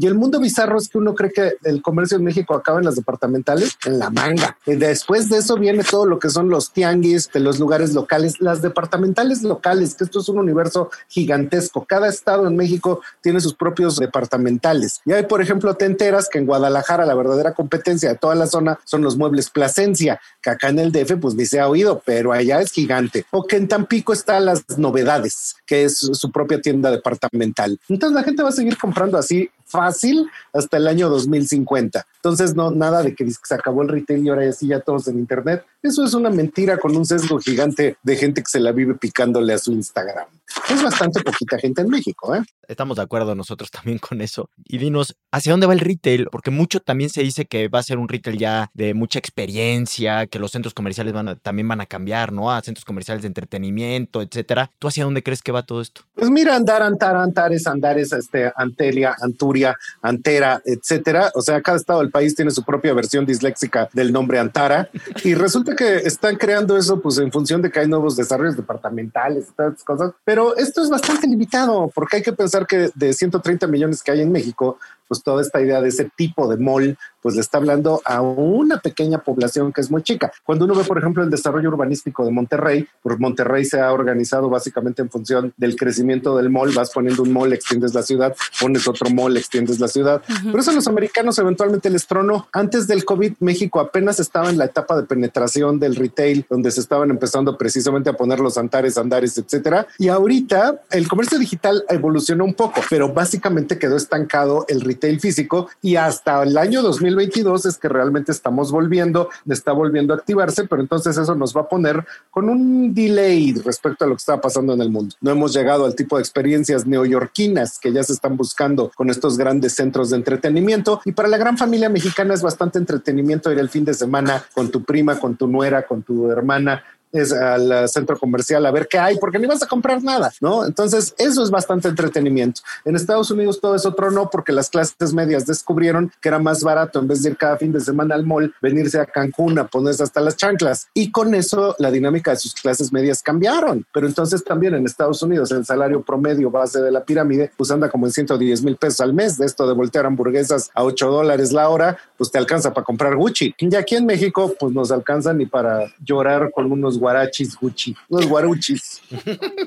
y 0.00 0.06
el 0.06 0.14
mundo 0.14 0.40
bizarro 0.40 0.78
es 0.78 0.88
que 0.88 0.98
uno 0.98 1.14
cree 1.14 1.32
que 1.32 1.54
el 1.64 1.82
comercio 1.82 2.16
en 2.16 2.24
México 2.24 2.54
acaba 2.54 2.78
en 2.78 2.84
las 2.84 2.96
departamentales, 2.96 3.76
en 3.84 3.98
la 3.98 4.10
manga. 4.10 4.56
Y 4.66 4.76
después 4.76 5.28
de 5.28 5.38
eso 5.38 5.56
viene 5.56 5.84
todo 5.84 6.06
lo 6.06 6.18
que 6.18 6.30
son 6.30 6.48
los 6.48 6.72
tianguis 6.72 7.30
de 7.32 7.40
los 7.40 7.58
lugares 7.58 7.92
locales, 7.92 8.40
las 8.40 8.62
departamentales 8.62 9.42
locales, 9.42 9.94
que 9.94 10.04
esto 10.04 10.20
es 10.20 10.28
un 10.28 10.38
universo 10.38 10.90
gigantesco. 11.08 11.84
Cada 11.84 12.08
estado 12.08 12.46
en 12.46 12.56
México 12.56 13.00
tiene 13.20 13.40
sus 13.40 13.54
propios 13.54 13.96
departamentales. 13.96 15.00
Y 15.04 15.12
hay, 15.12 15.24
por 15.24 15.42
ejemplo, 15.42 15.74
te 15.74 15.84
enteras 15.84 16.28
que 16.28 16.38
en 16.38 16.46
Guadalajara 16.46 17.04
la 17.06 17.14
verdadera 17.14 17.54
competencia 17.54 18.08
de 18.08 18.16
toda 18.16 18.34
la 18.34 18.46
zona 18.46 18.78
son 18.84 19.02
los 19.02 19.16
muebles 19.16 19.50
Plasencia, 19.50 20.20
que 20.40 20.50
acá 20.50 20.68
en 20.68 20.78
el 20.78 20.92
DF 20.92 21.16
pues 21.20 21.34
ni 21.34 21.46
se 21.46 21.60
ha 21.60 21.68
oído, 21.68 22.02
pero 22.04 22.32
allá 22.32 22.60
es 22.60 22.72
gigante. 22.72 23.26
O 23.30 23.44
que 23.46 23.56
en 23.56 23.68
Tampico 23.68 24.12
están 24.12 24.46
las 24.46 24.78
novedades, 24.78 25.56
que 25.66 25.84
es 25.84 25.98
su 25.98 26.32
propia 26.32 26.60
tienda 26.60 26.90
departamental. 26.90 27.78
Entonces 27.88 28.14
la 28.14 28.22
gente 28.22 28.42
va 28.42 28.48
a 28.48 28.52
seguir 28.52 28.78
comprando 28.78 29.18
así 29.18 29.50
fácil 29.72 30.30
hasta 30.52 30.76
el 30.76 30.86
año 30.86 31.08
2050. 31.08 32.06
Entonces, 32.16 32.54
no, 32.54 32.70
nada 32.70 33.02
de 33.02 33.16
que 33.16 33.28
se 33.28 33.54
acabó 33.54 33.82
el 33.82 33.88
retail 33.88 34.24
y 34.24 34.28
ahora 34.28 34.52
sí 34.52 34.68
ya 34.68 34.78
todos 34.78 35.08
en 35.08 35.18
Internet. 35.18 35.64
Eso 35.82 36.04
es 36.04 36.14
una 36.14 36.30
mentira 36.30 36.78
con 36.78 36.96
un 36.96 37.04
sesgo 37.04 37.40
gigante 37.40 37.96
de 38.02 38.16
gente 38.16 38.40
que 38.42 38.48
se 38.48 38.60
la 38.60 38.70
vive 38.70 38.94
picándole 38.94 39.52
a 39.52 39.58
su 39.58 39.72
Instagram. 39.72 40.26
Es 40.70 40.82
bastante 40.82 41.20
poquita 41.22 41.58
gente 41.58 41.80
en 41.82 41.88
México, 41.88 42.34
¿eh? 42.34 42.42
Estamos 42.68 42.96
de 42.96 43.02
acuerdo 43.02 43.34
nosotros 43.34 43.70
también 43.70 43.98
con 43.98 44.20
eso. 44.20 44.48
Y 44.64 44.78
dinos, 44.78 45.16
¿hacia 45.32 45.52
dónde 45.52 45.66
va 45.66 45.72
el 45.72 45.80
retail? 45.80 46.28
Porque 46.30 46.50
mucho 46.50 46.80
también 46.80 47.10
se 47.10 47.22
dice 47.22 47.46
que 47.46 47.68
va 47.68 47.80
a 47.80 47.82
ser 47.82 47.98
un 47.98 48.08
retail 48.08 48.38
ya 48.38 48.70
de 48.74 48.94
mucha 48.94 49.18
experiencia, 49.18 50.26
que 50.26 50.38
los 50.38 50.52
centros 50.52 50.72
comerciales 50.72 51.12
van 51.12 51.38
también 51.42 51.68
van 51.68 51.80
a 51.80 51.86
cambiar, 51.86 52.32
¿no? 52.32 52.52
A 52.52 52.62
centros 52.62 52.84
comerciales 52.84 53.22
de 53.22 53.28
entretenimiento, 53.28 54.22
etcétera. 54.22 54.70
¿Tú 54.78 54.88
hacia 54.88 55.04
dónde 55.04 55.22
crees 55.22 55.42
que 55.42 55.52
va 55.52 55.64
todo 55.64 55.80
esto? 55.80 56.02
Pues 56.14 56.30
mira, 56.30 56.54
andar, 56.54 56.82
antar, 56.82 57.16
antares, 57.16 57.66
andares, 57.66 58.12
este, 58.12 58.52
Antelia, 58.56 59.16
Anturia, 59.20 59.76
Antera, 60.00 60.62
etcétera. 60.64 61.30
O 61.34 61.42
sea, 61.42 61.60
cada 61.60 61.76
estado 61.76 62.00
del 62.00 62.10
país 62.10 62.34
tiene 62.34 62.52
su 62.52 62.62
propia 62.62 62.94
versión 62.94 63.26
disléxica 63.26 63.88
del 63.92 64.12
nombre 64.12 64.38
Antara. 64.38 64.88
Y 65.24 65.34
resulta 65.34 65.71
que 65.74 65.96
están 65.98 66.36
creando 66.36 66.76
eso, 66.76 67.00
pues 67.00 67.18
en 67.18 67.30
función 67.30 67.62
de 67.62 67.70
que 67.70 67.80
hay 67.80 67.88
nuevos 67.88 68.16
desarrollos 68.16 68.56
departamentales 68.56 69.46
y 69.46 69.48
estas 69.50 69.84
cosas. 69.84 70.12
Pero 70.24 70.56
esto 70.56 70.82
es 70.82 70.90
bastante 70.90 71.26
limitado 71.26 71.90
porque 71.94 72.16
hay 72.16 72.22
que 72.22 72.32
pensar 72.32 72.66
que 72.66 72.90
de 72.94 73.12
130 73.12 73.66
millones 73.66 74.02
que 74.02 74.10
hay 74.10 74.20
en 74.20 74.32
México, 74.32 74.78
pues 75.12 75.22
toda 75.22 75.42
esta 75.42 75.60
idea 75.60 75.82
de 75.82 75.90
ese 75.90 76.10
tipo 76.16 76.48
de 76.48 76.56
mall, 76.56 76.96
pues 77.20 77.34
le 77.34 77.42
está 77.42 77.58
hablando 77.58 78.00
a 78.06 78.22
una 78.22 78.78
pequeña 78.80 79.18
población 79.18 79.70
que 79.70 79.82
es 79.82 79.90
muy 79.90 80.02
chica. 80.02 80.32
Cuando 80.42 80.64
uno 80.64 80.74
ve, 80.74 80.84
por 80.84 80.96
ejemplo, 80.96 81.22
el 81.22 81.28
desarrollo 81.28 81.68
urbanístico 81.68 82.24
de 82.24 82.30
Monterrey, 82.30 82.88
pues 83.02 83.20
Monterrey 83.20 83.66
se 83.66 83.78
ha 83.78 83.92
organizado 83.92 84.48
básicamente 84.48 85.02
en 85.02 85.10
función 85.10 85.52
del 85.58 85.76
crecimiento 85.76 86.34
del 86.34 86.48
mall, 86.48 86.72
vas 86.74 86.90
poniendo 86.92 87.24
un 87.24 87.30
mall, 87.30 87.52
extiendes 87.52 87.92
la 87.92 88.02
ciudad, 88.02 88.34
pones 88.58 88.88
otro 88.88 89.10
mall, 89.10 89.36
extiendes 89.36 89.80
la 89.80 89.88
ciudad. 89.88 90.22
Por 90.50 90.60
eso 90.60 90.72
los 90.72 90.88
americanos 90.88 91.38
eventualmente 91.38 91.90
les 91.90 92.06
tronó. 92.06 92.48
Antes 92.50 92.88
del 92.88 93.04
COVID, 93.04 93.34
México 93.40 93.80
apenas 93.80 94.18
estaba 94.18 94.48
en 94.48 94.56
la 94.56 94.64
etapa 94.64 94.96
de 94.96 95.02
penetración 95.02 95.78
del 95.78 95.94
retail, 95.94 96.46
donde 96.48 96.70
se 96.70 96.80
estaban 96.80 97.10
empezando 97.10 97.58
precisamente 97.58 98.08
a 98.08 98.14
poner 98.14 98.40
los 98.40 98.56
antares, 98.56 98.96
andares, 98.96 99.36
etcétera. 99.36 99.86
Y 99.98 100.08
ahorita 100.08 100.80
el 100.90 101.06
comercio 101.06 101.38
digital 101.38 101.84
evolucionó 101.90 102.46
un 102.46 102.54
poco, 102.54 102.80
pero 102.88 103.12
básicamente 103.12 103.78
quedó 103.78 103.96
estancado 103.96 104.64
el 104.68 104.80
retail 104.80 105.01
el 105.08 105.20
físico 105.20 105.68
y 105.80 105.96
hasta 105.96 106.42
el 106.42 106.56
año 106.56 106.82
2022 106.82 107.66
es 107.66 107.78
que 107.78 107.88
realmente 107.88 108.32
estamos 108.32 108.70
volviendo, 108.70 109.28
está 109.48 109.72
volviendo 109.72 110.14
a 110.14 110.16
activarse, 110.16 110.66
pero 110.66 110.82
entonces 110.82 111.16
eso 111.16 111.34
nos 111.34 111.56
va 111.56 111.62
a 111.62 111.68
poner 111.68 112.04
con 112.30 112.48
un 112.48 112.94
delay 112.94 113.52
respecto 113.64 114.04
a 114.04 114.08
lo 114.08 114.14
que 114.14 114.20
está 114.20 114.40
pasando 114.40 114.74
en 114.74 114.80
el 114.80 114.90
mundo. 114.90 115.14
No 115.20 115.30
hemos 115.30 115.52
llegado 115.52 115.84
al 115.84 115.94
tipo 115.94 116.16
de 116.16 116.22
experiencias 116.22 116.86
neoyorquinas 116.86 117.78
que 117.78 117.92
ya 117.92 118.02
se 118.02 118.12
están 118.12 118.36
buscando 118.36 118.90
con 118.94 119.10
estos 119.10 119.36
grandes 119.36 119.74
centros 119.74 120.10
de 120.10 120.16
entretenimiento 120.16 121.00
y 121.04 121.12
para 121.12 121.28
la 121.28 121.38
gran 121.38 121.58
familia 121.58 121.88
mexicana 121.88 122.34
es 122.34 122.42
bastante 122.42 122.78
entretenimiento 122.78 123.52
ir 123.52 123.58
el 123.58 123.68
fin 123.68 123.84
de 123.84 123.94
semana 123.94 124.44
con 124.54 124.70
tu 124.70 124.84
prima, 124.84 125.18
con 125.18 125.36
tu 125.36 125.46
nuera, 125.46 125.86
con 125.86 126.02
tu 126.02 126.30
hermana 126.30 126.82
es 127.12 127.32
al 127.32 127.88
centro 127.88 128.18
comercial 128.18 128.64
a 128.66 128.70
ver 128.70 128.88
qué 128.88 128.98
hay, 128.98 129.18
porque 129.18 129.38
ni 129.38 129.46
vas 129.46 129.62
a 129.62 129.66
comprar 129.66 130.02
nada, 130.02 130.32
¿no? 130.40 130.64
Entonces, 130.64 131.14
eso 131.18 131.42
es 131.42 131.50
bastante 131.50 131.88
entretenimiento. 131.88 132.62
En 132.84 132.96
Estados 132.96 133.30
Unidos 133.30 133.60
todo 133.60 133.74
es 133.74 133.86
otro 133.86 134.10
no, 134.10 134.30
porque 134.30 134.52
las 134.52 134.70
clases 134.70 135.12
medias 135.12 135.46
descubrieron 135.46 136.12
que 136.20 136.28
era 136.28 136.38
más 136.38 136.62
barato, 136.62 136.98
en 136.98 137.08
vez 137.08 137.22
de 137.22 137.30
ir 137.30 137.36
cada 137.36 137.56
fin 137.56 137.72
de 137.72 137.80
semana 137.80 138.14
al 138.14 138.24
mall, 138.24 138.54
venirse 138.60 138.98
a 138.98 139.06
Cancún 139.06 139.58
a 139.58 139.66
ponerse 139.66 140.02
hasta 140.02 140.20
las 140.20 140.36
chanclas. 140.36 140.88
Y 140.94 141.10
con 141.10 141.34
eso 141.34 141.76
la 141.78 141.90
dinámica 141.90 142.32
de 142.32 142.36
sus 142.38 142.54
clases 142.54 142.92
medias 142.92 143.22
cambiaron. 143.22 143.86
Pero 143.92 144.06
entonces 144.06 144.44
también 144.44 144.74
en 144.74 144.86
Estados 144.86 145.22
Unidos 145.22 145.50
el 145.52 145.64
salario 145.64 146.02
promedio 146.02 146.50
base 146.50 146.80
de 146.80 146.90
la 146.90 147.04
pirámide 147.04 147.50
pues 147.56 147.70
anda 147.70 147.88
como 147.90 148.06
en 148.06 148.12
110 148.12 148.62
mil 148.62 148.76
pesos 148.76 149.00
al 149.00 149.12
mes. 149.12 149.38
De 149.38 149.46
esto 149.46 149.66
de 149.66 149.74
voltear 149.74 150.06
hamburguesas 150.06 150.70
a 150.74 150.84
8 150.84 151.10
dólares 151.10 151.52
la 151.52 151.68
hora, 151.68 151.98
pues 152.16 152.30
te 152.30 152.38
alcanza 152.38 152.72
para 152.72 152.84
comprar 152.84 153.16
Gucci. 153.16 153.54
Y 153.58 153.74
aquí 153.74 153.96
en 153.96 154.06
México 154.06 154.54
pues 154.58 154.72
nos 154.72 154.90
alcanza 154.90 155.32
ni 155.32 155.46
para 155.46 155.92
llorar 156.04 156.50
con 156.52 156.70
unos 156.70 156.98
guarachis 157.02 157.56
Gucci, 157.56 157.96
los 158.08 158.26
guaruchis. 158.28 159.02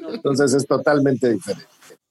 Entonces 0.08 0.54
es 0.54 0.65
totalmente 0.65 1.30
diferente. 1.30 1.68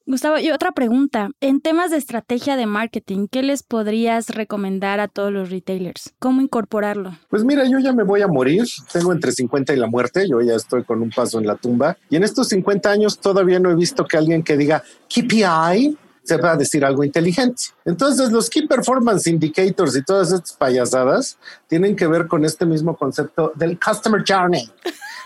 Gustavo, 0.06 0.38
y 0.38 0.50
otra 0.50 0.72
pregunta. 0.72 1.30
En 1.40 1.62
temas 1.62 1.90
de 1.90 1.96
estrategia 1.96 2.56
de 2.56 2.66
marketing, 2.66 3.26
¿qué 3.30 3.42
les 3.42 3.62
podrías 3.62 4.28
recomendar 4.28 5.00
a 5.00 5.08
todos 5.08 5.32
los 5.32 5.48
retailers? 5.48 6.12
¿Cómo 6.18 6.42
incorporarlo? 6.42 7.16
Pues 7.30 7.42
mira, 7.42 7.64
yo 7.64 7.78
ya 7.78 7.94
me 7.94 8.02
voy 8.02 8.20
a 8.20 8.28
morir. 8.28 8.64
Tengo 8.92 9.14
entre 9.14 9.32
50 9.32 9.72
y 9.72 9.76
la 9.78 9.86
muerte. 9.86 10.28
Yo 10.28 10.42
ya 10.42 10.56
estoy 10.56 10.84
con 10.84 11.00
un 11.00 11.08
paso 11.08 11.38
en 11.38 11.46
la 11.46 11.56
tumba. 11.56 11.96
Y 12.10 12.16
en 12.16 12.24
estos 12.24 12.48
50 12.48 12.90
años 12.90 13.18
todavía 13.18 13.58
no 13.58 13.70
he 13.70 13.74
visto 13.74 14.04
que 14.04 14.18
alguien 14.18 14.42
que 14.42 14.58
diga 14.58 14.82
KPI 15.08 15.96
se 16.24 16.36
va 16.38 16.52
a 16.52 16.56
decir 16.56 16.84
algo 16.84 17.04
inteligente. 17.04 17.62
Entonces, 17.84 18.32
los 18.32 18.48
Key 18.50 18.66
Performance 18.66 19.26
Indicators 19.26 19.94
y 19.96 20.02
todas 20.02 20.32
estas 20.32 20.52
payasadas 20.54 21.38
tienen 21.68 21.94
que 21.94 22.06
ver 22.06 22.26
con 22.26 22.44
este 22.44 22.66
mismo 22.66 22.96
concepto 22.96 23.52
del 23.54 23.78
Customer 23.78 24.24
Journey. 24.26 24.70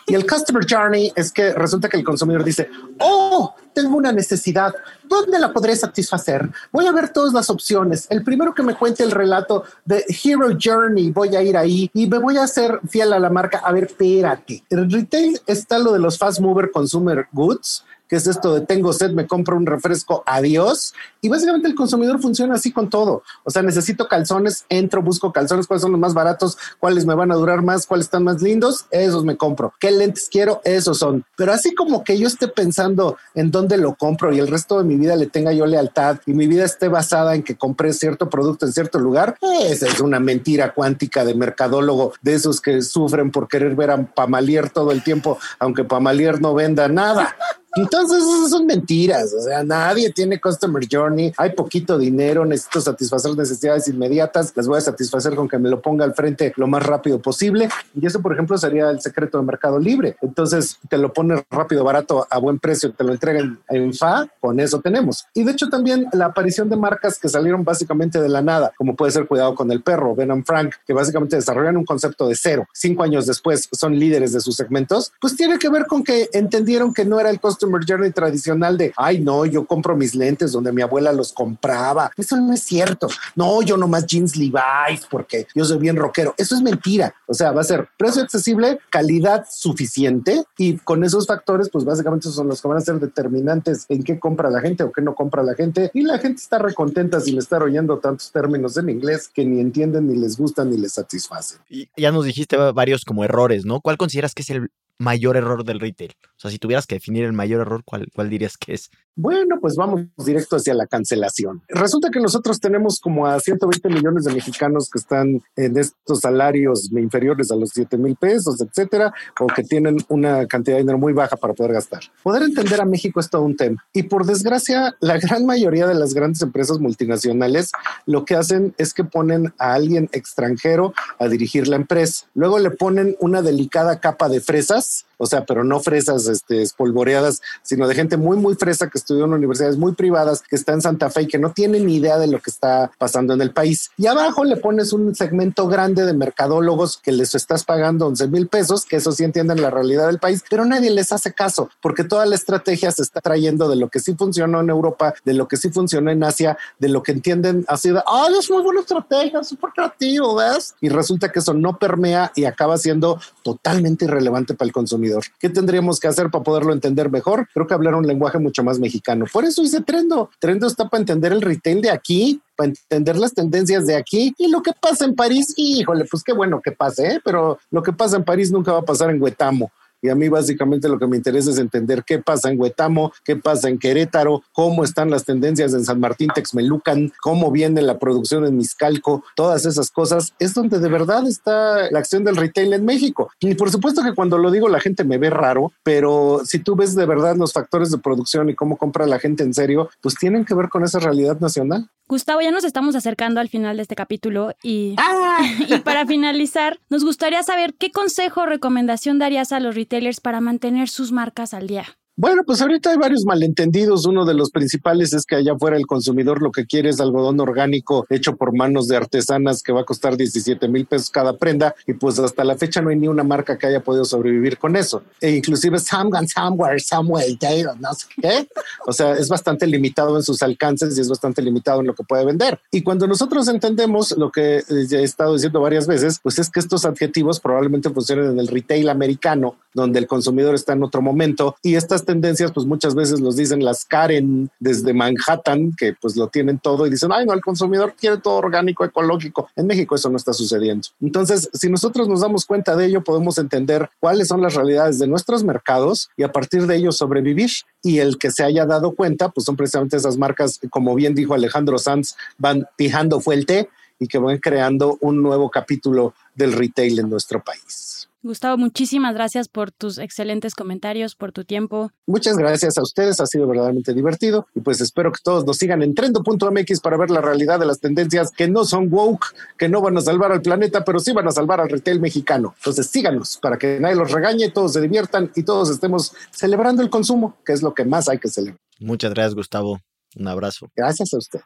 Y 0.08 0.14
el 0.14 0.26
Customer 0.26 0.64
Journey 0.68 1.12
es 1.14 1.30
que 1.30 1.52
resulta 1.52 1.88
que 1.88 1.98
el 1.98 2.04
consumidor 2.04 2.42
dice, 2.42 2.70
oh, 2.98 3.54
tengo 3.74 3.96
una 3.96 4.10
necesidad, 4.10 4.74
¿dónde 5.04 5.38
la 5.38 5.52
podré 5.52 5.76
satisfacer? 5.76 6.50
Voy 6.72 6.86
a 6.86 6.92
ver 6.92 7.10
todas 7.10 7.34
las 7.34 7.50
opciones. 7.50 8.06
El 8.08 8.24
primero 8.24 8.54
que 8.54 8.62
me 8.62 8.74
cuente 8.74 9.04
el 9.04 9.10
relato 9.10 9.64
de 9.84 10.04
Hero 10.08 10.48
Journey, 10.58 11.10
voy 11.10 11.36
a 11.36 11.42
ir 11.42 11.58
ahí 11.58 11.90
y 11.92 12.06
me 12.06 12.18
voy 12.18 12.38
a 12.38 12.44
hacer 12.44 12.80
fiel 12.88 13.12
a 13.12 13.18
la 13.18 13.28
marca. 13.28 13.58
A 13.58 13.70
ver, 13.70 13.84
espérate. 13.84 14.64
En 14.70 14.90
retail 14.90 15.38
está 15.46 15.78
lo 15.78 15.92
de 15.92 15.98
los 15.98 16.16
fast 16.16 16.40
mover 16.40 16.70
consumer 16.70 17.28
goods, 17.30 17.84
que 18.08 18.16
es 18.16 18.26
esto 18.26 18.54
de 18.54 18.60
tengo 18.62 18.92
sed, 18.92 19.10
me 19.12 19.26
compro 19.26 19.56
un 19.56 19.66
refresco, 19.66 20.22
adiós. 20.26 20.94
Y 21.20 21.28
básicamente 21.28 21.68
el 21.68 21.74
consumidor 21.74 22.20
funciona 22.20 22.54
así 22.54 22.72
con 22.72 22.88
todo. 22.88 23.22
O 23.44 23.50
sea, 23.50 23.62
necesito 23.62 24.08
calzones, 24.08 24.64
entro, 24.68 25.02
busco 25.02 25.32
calzones, 25.32 25.66
cuáles 25.66 25.82
son 25.82 25.92
los 25.92 26.00
más 26.00 26.14
baratos, 26.14 26.56
cuáles 26.78 27.04
me 27.06 27.14
van 27.14 27.32
a 27.32 27.34
durar 27.34 27.62
más, 27.62 27.86
cuáles 27.86 28.06
están 28.06 28.24
más 28.24 28.40
lindos, 28.40 28.86
esos 28.90 29.24
me 29.24 29.36
compro. 29.36 29.72
¿Qué 29.78 29.90
lentes 29.90 30.28
quiero? 30.30 30.60
Esos 30.64 30.98
son. 30.98 31.24
Pero 31.36 31.52
así 31.52 31.74
como 31.74 32.04
que 32.04 32.18
yo 32.18 32.26
esté 32.26 32.48
pensando 32.48 33.16
en 33.34 33.50
dónde 33.50 33.76
lo 33.76 33.94
compro 33.94 34.32
y 34.32 34.38
el 34.38 34.48
resto 34.48 34.78
de 34.78 34.84
mi 34.84 34.96
vida 34.96 35.16
le 35.16 35.26
tenga 35.26 35.52
yo 35.52 35.66
lealtad 35.66 36.18
y 36.26 36.32
mi 36.32 36.46
vida 36.46 36.64
esté 36.64 36.88
basada 36.88 37.34
en 37.34 37.42
que 37.42 37.56
compré 37.56 37.92
cierto 37.92 38.30
producto 38.30 38.66
en 38.66 38.72
cierto 38.72 38.98
lugar, 38.98 39.36
esa 39.64 39.86
es 39.86 40.00
una 40.00 40.20
mentira 40.20 40.72
cuántica 40.72 41.24
de 41.24 41.34
mercadólogo, 41.34 42.12
de 42.22 42.34
esos 42.34 42.60
que 42.60 42.82
sufren 42.82 43.30
por 43.30 43.48
querer 43.48 43.74
ver 43.74 43.90
a 43.90 44.04
Pamalier 44.04 44.70
todo 44.70 44.92
el 44.92 45.02
tiempo, 45.02 45.38
aunque 45.58 45.84
Pamalier 45.84 46.40
no 46.40 46.54
venda 46.54 46.88
nada. 46.88 47.36
Entonces, 47.78 48.24
esas 48.24 48.50
son 48.50 48.66
mentiras. 48.66 49.32
O 49.32 49.40
sea, 49.40 49.62
nadie 49.62 50.12
tiene 50.12 50.40
Customer 50.40 50.82
Journey. 50.90 51.32
Hay 51.36 51.50
poquito 51.50 51.96
dinero. 51.96 52.44
Necesito 52.44 52.80
satisfacer 52.80 53.36
necesidades 53.36 53.86
inmediatas. 53.86 54.52
Las 54.56 54.66
voy 54.66 54.78
a 54.78 54.80
satisfacer 54.80 55.36
con 55.36 55.48
que 55.48 55.58
me 55.58 55.68
lo 55.68 55.80
ponga 55.80 56.04
al 56.04 56.14
frente 56.14 56.52
lo 56.56 56.66
más 56.66 56.84
rápido 56.84 57.20
posible. 57.20 57.68
Y 57.94 58.04
eso, 58.04 58.20
por 58.20 58.32
ejemplo, 58.32 58.58
sería 58.58 58.90
el 58.90 59.00
secreto 59.00 59.38
de 59.38 59.44
Mercado 59.44 59.78
Libre. 59.78 60.16
Entonces, 60.22 60.78
te 60.88 60.98
lo 60.98 61.12
pones 61.12 61.42
rápido, 61.50 61.84
barato, 61.84 62.26
a 62.28 62.38
buen 62.38 62.58
precio, 62.58 62.92
te 62.92 63.04
lo 63.04 63.12
entregan 63.12 63.60
en 63.68 63.94
FA. 63.94 64.28
Con 64.40 64.58
eso 64.58 64.80
tenemos. 64.80 65.26
Y 65.34 65.44
de 65.44 65.52
hecho, 65.52 65.68
también 65.68 66.08
la 66.12 66.26
aparición 66.26 66.68
de 66.68 66.76
marcas 66.76 67.18
que 67.18 67.28
salieron 67.28 67.62
básicamente 67.62 68.20
de 68.20 68.28
la 68.28 68.42
nada, 68.42 68.72
como 68.76 68.96
puede 68.96 69.12
ser 69.12 69.28
Cuidado 69.28 69.54
con 69.54 69.70
el 69.70 69.82
Perro, 69.82 70.16
Venom 70.16 70.42
Frank, 70.44 70.74
que 70.86 70.92
básicamente 70.92 71.36
desarrollan 71.36 71.76
un 71.76 71.84
concepto 71.84 72.26
de 72.26 72.34
cero. 72.34 72.66
Cinco 72.72 73.04
años 73.04 73.26
después 73.26 73.68
son 73.70 73.96
líderes 73.98 74.32
de 74.32 74.40
sus 74.40 74.56
segmentos. 74.56 75.12
Pues 75.20 75.36
tiene 75.36 75.58
que 75.58 75.68
ver 75.68 75.86
con 75.86 76.02
que 76.02 76.28
entendieron 76.32 76.92
que 76.92 77.04
no 77.04 77.20
era 77.20 77.30
el 77.30 77.38
costo 77.38 77.67
customer 77.68 77.84
journey 77.86 78.12
tradicional 78.12 78.78
de, 78.78 78.92
ay, 78.96 79.20
no, 79.20 79.44
yo 79.44 79.66
compro 79.66 79.96
mis 79.96 80.14
lentes 80.14 80.52
donde 80.52 80.72
mi 80.72 80.82
abuela 80.82 81.12
los 81.12 81.32
compraba. 81.32 82.10
Eso 82.16 82.36
no 82.36 82.52
es 82.52 82.62
cierto. 82.62 83.08
No, 83.36 83.62
yo 83.62 83.76
nomás 83.76 84.06
jeans 84.06 84.36
Levi's 84.36 85.06
porque 85.10 85.46
yo 85.54 85.64
soy 85.64 85.78
bien 85.78 85.96
rockero. 85.96 86.34
Eso 86.36 86.54
es 86.54 86.62
mentira. 86.62 87.14
O 87.26 87.34
sea, 87.34 87.52
va 87.52 87.60
a 87.60 87.64
ser 87.64 87.88
precio 87.96 88.22
accesible, 88.22 88.78
calidad 88.90 89.46
suficiente 89.50 90.44
y 90.56 90.78
con 90.78 91.04
esos 91.04 91.26
factores, 91.26 91.68
pues 91.70 91.84
básicamente 91.84 92.28
son 92.30 92.48
los 92.48 92.62
que 92.62 92.68
van 92.68 92.78
a 92.78 92.80
ser 92.80 92.98
determinantes 92.98 93.86
en 93.88 94.02
qué 94.02 94.18
compra 94.18 94.50
la 94.50 94.60
gente 94.60 94.84
o 94.84 94.92
qué 94.92 95.02
no 95.02 95.14
compra 95.14 95.42
la 95.42 95.54
gente. 95.54 95.90
Y 95.94 96.02
la 96.02 96.18
gente 96.18 96.40
está 96.40 96.58
recontenta 96.58 97.20
sin 97.20 97.38
estar 97.38 97.62
oyendo 97.62 97.98
tantos 97.98 98.32
términos 98.32 98.76
en 98.76 98.88
inglés 98.88 99.28
que 99.32 99.44
ni 99.44 99.60
entienden, 99.60 100.08
ni 100.08 100.16
les 100.16 100.36
gustan, 100.36 100.70
ni 100.70 100.76
les 100.78 100.94
satisfacen. 100.94 101.58
Y 101.68 101.88
ya 101.96 102.12
nos 102.12 102.24
dijiste 102.24 102.56
varios 102.56 103.04
como 103.04 103.24
errores, 103.24 103.64
¿no? 103.64 103.80
¿Cuál 103.80 103.98
consideras 103.98 104.34
que 104.34 104.42
es 104.42 104.50
el 104.50 104.70
mayor 104.98 105.36
error 105.36 105.64
del 105.64 105.80
retail? 105.80 106.14
O 106.22 106.40
sea, 106.40 106.50
si 106.50 106.58
tuvieras 106.58 106.86
que 106.86 106.96
definir 106.96 107.24
el 107.24 107.32
mayor 107.32 107.62
error, 107.62 107.82
¿cuál, 107.84 108.08
cuál 108.14 108.30
dirías 108.30 108.56
que 108.56 108.74
es? 108.74 108.90
Bueno, 109.20 109.58
pues 109.60 109.74
vamos 109.74 110.02
directo 110.16 110.54
hacia 110.54 110.74
la 110.74 110.86
cancelación. 110.86 111.60
Resulta 111.66 112.08
que 112.08 112.20
nosotros 112.20 112.60
tenemos 112.60 113.00
como 113.00 113.26
a 113.26 113.40
120 113.40 113.88
millones 113.88 114.22
de 114.22 114.32
mexicanos 114.32 114.88
que 114.88 115.00
están 115.00 115.40
en 115.56 115.76
estos 115.76 116.20
salarios 116.20 116.88
inferiores 116.92 117.50
a 117.50 117.56
los 117.56 117.70
7 117.70 117.98
mil 117.98 118.14
pesos, 118.14 118.60
etcétera, 118.60 119.12
o 119.40 119.48
que 119.48 119.64
tienen 119.64 119.96
una 120.08 120.46
cantidad 120.46 120.76
de 120.76 120.82
dinero 120.82 120.98
muy 120.98 121.12
baja 121.12 121.36
para 121.36 121.52
poder 121.52 121.72
gastar. 121.72 122.02
Poder 122.22 122.44
entender 122.44 122.80
a 122.80 122.84
México 122.84 123.18
es 123.18 123.28
todo 123.28 123.42
un 123.42 123.56
tema. 123.56 123.84
Y 123.92 124.04
por 124.04 124.24
desgracia, 124.24 124.94
la 125.00 125.18
gran 125.18 125.44
mayoría 125.44 125.88
de 125.88 125.96
las 125.96 126.14
grandes 126.14 126.40
empresas 126.42 126.78
multinacionales 126.78 127.72
lo 128.06 128.24
que 128.24 128.36
hacen 128.36 128.72
es 128.78 128.94
que 128.94 129.02
ponen 129.02 129.52
a 129.58 129.74
alguien 129.74 130.08
extranjero 130.12 130.94
a 131.18 131.26
dirigir 131.26 131.66
la 131.66 131.74
empresa. 131.74 132.26
Luego 132.34 132.60
le 132.60 132.70
ponen 132.70 133.16
una 133.18 133.42
delicada 133.42 133.98
capa 133.98 134.28
de 134.28 134.40
fresas 134.40 134.87
Adios. 134.88 135.07
O 135.18 135.26
sea, 135.26 135.44
pero 135.44 135.64
no 135.64 135.80
fresas 135.80 136.26
este, 136.26 136.62
espolvoreadas, 136.62 137.42
sino 137.62 137.86
de 137.86 137.94
gente 137.94 138.16
muy, 138.16 138.36
muy 138.36 138.54
fresa 138.54 138.88
que 138.88 138.98
estudió 138.98 139.24
en 139.24 139.34
universidades 139.34 139.76
muy 139.76 139.92
privadas, 139.92 140.42
que 140.42 140.56
está 140.56 140.72
en 140.72 140.80
Santa 140.80 141.10
Fe 141.10 141.22
y 141.22 141.26
que 141.26 141.38
no 141.38 141.52
tiene 141.52 141.80
ni 141.80 141.96
idea 141.96 142.18
de 142.18 142.28
lo 142.28 142.40
que 142.40 142.50
está 142.50 142.90
pasando 142.98 143.34
en 143.34 143.42
el 143.42 143.52
país. 143.52 143.90
Y 143.96 144.06
abajo 144.06 144.44
le 144.44 144.56
pones 144.56 144.92
un 144.92 145.14
segmento 145.14 145.66
grande 145.68 146.06
de 146.06 146.14
mercadólogos 146.14 146.96
que 146.96 147.12
les 147.12 147.34
estás 147.34 147.64
pagando 147.64 148.06
11 148.06 148.28
mil 148.28 148.48
pesos, 148.48 148.84
que 148.84 148.96
eso 148.96 149.12
sí 149.12 149.24
entienden 149.24 149.60
la 149.60 149.70
realidad 149.70 150.06
del 150.06 150.18
país, 150.18 150.44
pero 150.48 150.64
nadie 150.64 150.90
les 150.90 151.12
hace 151.12 151.32
caso, 151.32 151.68
porque 151.82 152.04
toda 152.04 152.24
la 152.26 152.36
estrategia 152.36 152.90
se 152.92 153.02
está 153.02 153.20
trayendo 153.20 153.68
de 153.68 153.76
lo 153.76 153.88
que 153.88 154.00
sí 154.00 154.14
funcionó 154.14 154.60
en 154.60 154.70
Europa, 154.70 155.14
de 155.24 155.34
lo 155.34 155.48
que 155.48 155.56
sí 155.56 155.70
funcionó 155.70 156.10
en 156.10 156.22
Asia, 156.22 156.56
de 156.78 156.88
lo 156.88 157.02
que 157.02 157.12
entienden 157.12 157.64
así 157.68 157.90
de, 157.90 158.02
ay, 158.06 158.34
es 158.38 158.50
muy 158.50 158.62
buena 158.62 158.80
estrategia, 158.80 159.42
súper 159.42 159.70
creativo, 159.70 160.36
¿ves? 160.36 160.74
Y 160.80 160.88
resulta 160.88 161.30
que 161.30 161.40
eso 161.40 161.54
no 161.54 161.78
permea 161.78 162.32
y 162.34 162.44
acaba 162.44 162.76
siendo 162.78 163.20
totalmente 163.42 164.04
irrelevante 164.04 164.54
para 164.54 164.66
el 164.66 164.72
consumidor. 164.72 165.07
¿Qué 165.38 165.48
tendríamos 165.48 166.00
que 166.00 166.08
hacer 166.08 166.30
para 166.30 166.44
poderlo 166.44 166.72
entender 166.72 167.10
mejor? 167.10 167.48
Creo 167.52 167.66
que 167.66 167.74
hablar 167.74 167.94
un 167.94 168.06
lenguaje 168.06 168.38
mucho 168.38 168.62
más 168.62 168.78
mexicano. 168.78 169.26
Por 169.32 169.44
eso 169.44 169.62
hice 169.62 169.80
Trendo. 169.82 170.30
Trendo 170.38 170.66
está 170.66 170.88
para 170.88 171.00
entender 171.00 171.32
el 171.32 171.42
retail 171.42 171.80
de 171.80 171.90
aquí, 171.90 172.40
para 172.56 172.70
entender 172.70 173.16
las 173.16 173.34
tendencias 173.34 173.86
de 173.86 173.96
aquí 173.96 174.34
y 174.38 174.48
lo 174.48 174.62
que 174.62 174.72
pasa 174.72 175.04
en 175.04 175.14
París. 175.14 175.54
Híjole, 175.56 176.04
pues 176.10 176.22
qué 176.22 176.32
bueno 176.32 176.60
que 176.62 176.72
pase, 176.72 177.06
¿eh? 177.06 177.20
pero 177.24 177.58
lo 177.70 177.82
que 177.82 177.92
pasa 177.92 178.16
en 178.16 178.24
París 178.24 178.50
nunca 178.50 178.72
va 178.72 178.80
a 178.80 178.84
pasar 178.84 179.10
en 179.10 179.22
Huetamo. 179.22 179.70
Y 180.02 180.08
a 180.08 180.14
mí 180.14 180.28
básicamente 180.28 180.88
lo 180.88 180.98
que 180.98 181.06
me 181.06 181.16
interesa 181.16 181.50
es 181.50 181.58
entender 181.58 182.04
qué 182.06 182.18
pasa 182.18 182.50
en 182.50 182.60
Huetamo, 182.60 183.12
qué 183.24 183.36
pasa 183.36 183.68
en 183.68 183.78
Querétaro, 183.78 184.42
cómo 184.52 184.84
están 184.84 185.10
las 185.10 185.24
tendencias 185.24 185.74
en 185.74 185.84
San 185.84 186.00
Martín 186.00 186.30
Texmelucan, 186.34 187.12
cómo 187.20 187.50
viene 187.50 187.82
la 187.82 187.98
producción 187.98 188.44
en 188.46 188.56
Miscalco, 188.56 189.24
todas 189.34 189.66
esas 189.66 189.90
cosas. 189.90 190.32
Es 190.38 190.54
donde 190.54 190.78
de 190.78 190.88
verdad 190.88 191.26
está 191.26 191.90
la 191.90 191.98
acción 191.98 192.24
del 192.24 192.36
retail 192.36 192.72
en 192.72 192.84
México. 192.84 193.30
Y 193.40 193.54
por 193.54 193.70
supuesto 193.70 194.02
que 194.02 194.14
cuando 194.14 194.38
lo 194.38 194.50
digo 194.50 194.68
la 194.68 194.80
gente 194.80 195.04
me 195.04 195.18
ve 195.18 195.30
raro, 195.30 195.72
pero 195.82 196.42
si 196.44 196.58
tú 196.58 196.76
ves 196.76 196.94
de 196.94 197.06
verdad 197.06 197.36
los 197.36 197.52
factores 197.52 197.90
de 197.90 197.98
producción 197.98 198.48
y 198.48 198.54
cómo 198.54 198.76
compra 198.76 199.06
la 199.06 199.18
gente 199.18 199.42
en 199.42 199.54
serio, 199.54 199.90
pues 200.00 200.14
tienen 200.14 200.44
que 200.44 200.54
ver 200.54 200.68
con 200.68 200.84
esa 200.84 200.98
realidad 200.98 201.40
nacional. 201.40 201.90
Gustavo, 202.08 202.40
ya 202.40 202.50
nos 202.50 202.64
estamos 202.64 202.94
acercando 202.94 203.38
al 203.38 203.50
final 203.50 203.76
de 203.76 203.82
este 203.82 203.94
capítulo 203.94 204.54
y, 204.62 204.94
¡Ah! 204.96 205.40
y 205.68 205.78
para 205.80 206.06
finalizar, 206.06 206.78
nos 206.88 207.04
gustaría 207.04 207.42
saber 207.42 207.74
qué 207.74 207.90
consejo 207.90 208.42
o 208.42 208.46
recomendación 208.46 209.18
darías 209.18 209.52
a 209.52 209.60
los 209.60 209.74
retailers 209.74 209.87
para 210.20 210.40
mantener 210.40 210.88
sus 210.88 211.12
marcas 211.12 211.54
al 211.54 211.66
día. 211.66 211.98
Bueno, 212.20 212.42
pues 212.44 212.60
ahorita 212.60 212.90
hay 212.90 212.96
varios 212.96 213.24
malentendidos. 213.24 214.04
Uno 214.04 214.24
de 214.24 214.34
los 214.34 214.50
principales 214.50 215.12
es 215.12 215.24
que 215.24 215.36
allá 215.36 215.52
afuera 215.52 215.76
el 215.76 215.86
consumidor 215.86 216.42
lo 216.42 216.50
que 216.50 216.66
quiere 216.66 216.88
es 216.88 217.00
algodón 217.00 217.38
orgánico 217.38 218.08
hecho 218.10 218.34
por 218.34 218.56
manos 218.56 218.88
de 218.88 218.96
artesanas 218.96 219.62
que 219.62 219.70
va 219.70 219.82
a 219.82 219.84
costar 219.84 220.16
17 220.16 220.66
mil 220.66 220.84
pesos 220.84 221.10
cada 221.10 221.36
prenda 221.36 221.76
y 221.86 221.92
pues 221.92 222.18
hasta 222.18 222.42
la 222.42 222.56
fecha 222.56 222.82
no 222.82 222.90
hay 222.90 222.96
ni 222.96 223.06
una 223.06 223.22
marca 223.22 223.56
que 223.56 223.68
haya 223.68 223.84
podido 223.84 224.04
sobrevivir 224.04 224.58
con 224.58 224.74
eso. 224.74 225.04
E 225.20 225.30
inclusive 225.30 225.78
Samgan, 225.78 226.26
Somewhere, 226.26 226.80
Somewhere, 226.80 227.38
no 227.78 227.94
sé 227.94 228.06
qué. 228.20 228.48
O 228.84 228.92
sea, 228.92 229.12
es 229.12 229.28
bastante 229.28 229.68
limitado 229.68 230.16
en 230.16 230.24
sus 230.24 230.42
alcances 230.42 230.98
y 230.98 231.00
es 231.00 231.08
bastante 231.08 231.40
limitado 231.40 231.82
en 231.82 231.86
lo 231.86 231.94
que 231.94 232.02
puede 232.02 232.24
vender. 232.24 232.58
Y 232.72 232.82
cuando 232.82 233.06
nosotros 233.06 233.46
entendemos 233.46 234.10
lo 234.18 234.32
que 234.32 234.56
eh, 234.56 234.86
he 234.90 235.04
estado 235.04 235.34
diciendo 235.34 235.60
varias 235.60 235.86
veces, 235.86 236.18
pues 236.20 236.40
es 236.40 236.50
que 236.50 236.58
estos 236.58 236.84
adjetivos 236.84 237.38
probablemente 237.38 237.90
funcionen 237.90 238.32
en 238.32 238.40
el 238.40 238.48
retail 238.48 238.88
americano, 238.88 239.54
donde 239.72 240.00
el 240.00 240.08
consumidor 240.08 240.56
está 240.56 240.72
en 240.72 240.82
otro 240.82 241.00
momento 241.00 241.54
y 241.62 241.76
estas 241.76 242.07
tendencias, 242.08 242.52
pues 242.52 242.64
muchas 242.64 242.94
veces 242.94 243.20
los 243.20 243.36
dicen 243.36 243.62
las 243.62 243.84
Karen 243.84 244.50
desde 244.58 244.94
Manhattan, 244.94 245.74
que 245.76 245.92
pues 245.92 246.16
lo 246.16 246.28
tienen 246.28 246.58
todo 246.58 246.86
y 246.86 246.90
dicen, 246.90 247.10
ay, 247.12 247.26
no, 247.26 247.34
el 247.34 247.42
consumidor 247.42 247.94
quiere 248.00 248.16
todo 248.16 248.36
orgánico, 248.36 248.82
ecológico. 248.82 249.50
En 249.56 249.66
México 249.66 249.94
eso 249.94 250.08
no 250.08 250.16
está 250.16 250.32
sucediendo. 250.32 250.88
Entonces, 251.02 251.50
si 251.52 251.68
nosotros 251.68 252.08
nos 252.08 252.22
damos 252.22 252.46
cuenta 252.46 252.76
de 252.76 252.86
ello, 252.86 253.04
podemos 253.04 253.36
entender 253.36 253.90
cuáles 254.00 254.28
son 254.28 254.40
las 254.40 254.54
realidades 254.54 254.98
de 254.98 255.06
nuestros 255.06 255.44
mercados 255.44 256.08
y 256.16 256.22
a 256.22 256.32
partir 256.32 256.66
de 256.66 256.76
ello 256.76 256.92
sobrevivir. 256.92 257.50
Y 257.82 257.98
el 257.98 258.16
que 258.16 258.30
se 258.30 258.42
haya 258.42 258.64
dado 258.64 258.92
cuenta, 258.92 259.28
pues 259.28 259.44
son 259.44 259.56
precisamente 259.56 259.98
esas 259.98 260.16
marcas, 260.16 260.58
como 260.70 260.94
bien 260.94 261.14
dijo 261.14 261.34
Alejandro 261.34 261.76
Sanz, 261.76 262.16
van 262.38 262.66
pijando 262.76 263.20
fuerte 263.20 263.68
y 263.98 264.08
que 264.08 264.18
van 264.18 264.38
creando 264.38 264.96
un 265.00 265.22
nuevo 265.22 265.50
capítulo 265.50 266.14
del 266.38 266.52
retail 266.52 267.00
en 267.00 267.10
nuestro 267.10 267.42
país. 267.42 268.08
Gustavo, 268.20 268.56
muchísimas 268.56 269.14
gracias 269.14 269.48
por 269.48 269.70
tus 269.70 269.98
excelentes 269.98 270.54
comentarios, 270.54 271.14
por 271.14 271.30
tu 271.30 271.44
tiempo. 271.44 271.92
Muchas 272.06 272.36
gracias 272.36 272.76
a 272.76 272.82
ustedes, 272.82 273.20
ha 273.20 273.26
sido 273.26 273.46
verdaderamente 273.46 273.94
divertido 273.94 274.48
y 274.56 274.60
pues 274.60 274.80
espero 274.80 275.12
que 275.12 275.20
todos 275.22 275.44
nos 275.44 275.56
sigan 275.56 275.82
en 275.82 275.94
trendo.mx 275.94 276.80
para 276.80 276.96
ver 276.96 277.10
la 277.10 277.20
realidad 277.20 277.60
de 277.60 277.66
las 277.66 277.78
tendencias 277.78 278.32
que 278.32 278.48
no 278.48 278.64
son 278.64 278.88
woke, 278.92 279.26
que 279.56 279.68
no 279.68 279.80
van 279.80 279.96
a 279.98 280.00
salvar 280.00 280.32
al 280.32 280.42
planeta, 280.42 280.84
pero 280.84 280.98
sí 280.98 281.12
van 281.12 281.28
a 281.28 281.30
salvar 281.30 281.60
al 281.60 281.68
retail 281.68 282.00
mexicano. 282.00 282.54
Entonces 282.58 282.88
síganos 282.88 283.38
para 283.40 283.56
que 283.56 283.78
nadie 283.78 283.94
los 283.94 284.10
regañe, 284.10 284.50
todos 284.50 284.72
se 284.72 284.80
diviertan 284.80 285.30
y 285.36 285.44
todos 285.44 285.70
estemos 285.70 286.12
celebrando 286.32 286.82
el 286.82 286.90
consumo, 286.90 287.36
que 287.44 287.52
es 287.52 287.62
lo 287.62 287.72
que 287.72 287.84
más 287.84 288.08
hay 288.08 288.18
que 288.18 288.28
celebrar. 288.28 288.60
Muchas 288.80 289.12
gracias, 289.14 289.36
Gustavo. 289.36 289.80
Un 290.16 290.26
abrazo. 290.26 290.70
Gracias 290.74 291.14
a 291.14 291.18
usted. 291.18 291.40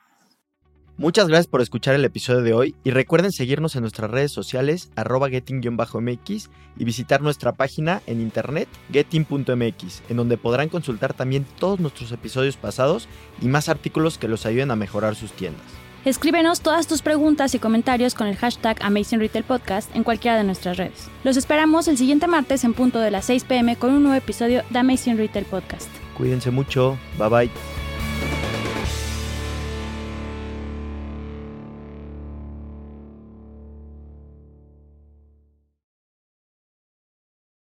Muchas 1.02 1.26
gracias 1.26 1.48
por 1.48 1.60
escuchar 1.60 1.96
el 1.96 2.04
episodio 2.04 2.42
de 2.42 2.52
hoy 2.52 2.76
y 2.84 2.92
recuerden 2.92 3.32
seguirnos 3.32 3.74
en 3.74 3.80
nuestras 3.80 4.08
redes 4.08 4.30
sociales 4.30 4.88
arroba 4.94 5.28
getting-mx 5.28 6.48
y 6.76 6.84
visitar 6.84 7.22
nuestra 7.22 7.50
página 7.50 8.02
en 8.06 8.20
internet 8.20 8.68
getting.mx, 8.92 10.02
en 10.08 10.16
donde 10.16 10.36
podrán 10.36 10.68
consultar 10.68 11.12
también 11.12 11.44
todos 11.58 11.80
nuestros 11.80 12.12
episodios 12.12 12.56
pasados 12.56 13.08
y 13.40 13.48
más 13.48 13.68
artículos 13.68 14.16
que 14.16 14.28
los 14.28 14.46
ayuden 14.46 14.70
a 14.70 14.76
mejorar 14.76 15.16
sus 15.16 15.32
tiendas. 15.32 15.66
Escríbenos 16.04 16.60
todas 16.60 16.86
tus 16.86 17.02
preguntas 17.02 17.52
y 17.56 17.58
comentarios 17.58 18.14
con 18.14 18.28
el 18.28 18.36
hashtag 18.36 18.80
Amazing 18.80 19.18
Retail 19.18 19.44
Podcast 19.44 19.90
en 19.96 20.04
cualquiera 20.04 20.36
de 20.36 20.44
nuestras 20.44 20.76
redes. 20.76 21.08
Los 21.24 21.36
esperamos 21.36 21.88
el 21.88 21.98
siguiente 21.98 22.28
martes 22.28 22.62
en 22.62 22.74
punto 22.74 23.00
de 23.00 23.10
las 23.10 23.24
6 23.24 23.42
pm 23.42 23.74
con 23.74 23.92
un 23.92 24.04
nuevo 24.04 24.16
episodio 24.16 24.62
de 24.70 24.78
Amazing 24.78 25.16
Retail 25.16 25.46
Podcast. 25.46 25.88
Cuídense 26.16 26.52
mucho, 26.52 26.96
bye 27.18 27.28
bye. 27.28 27.81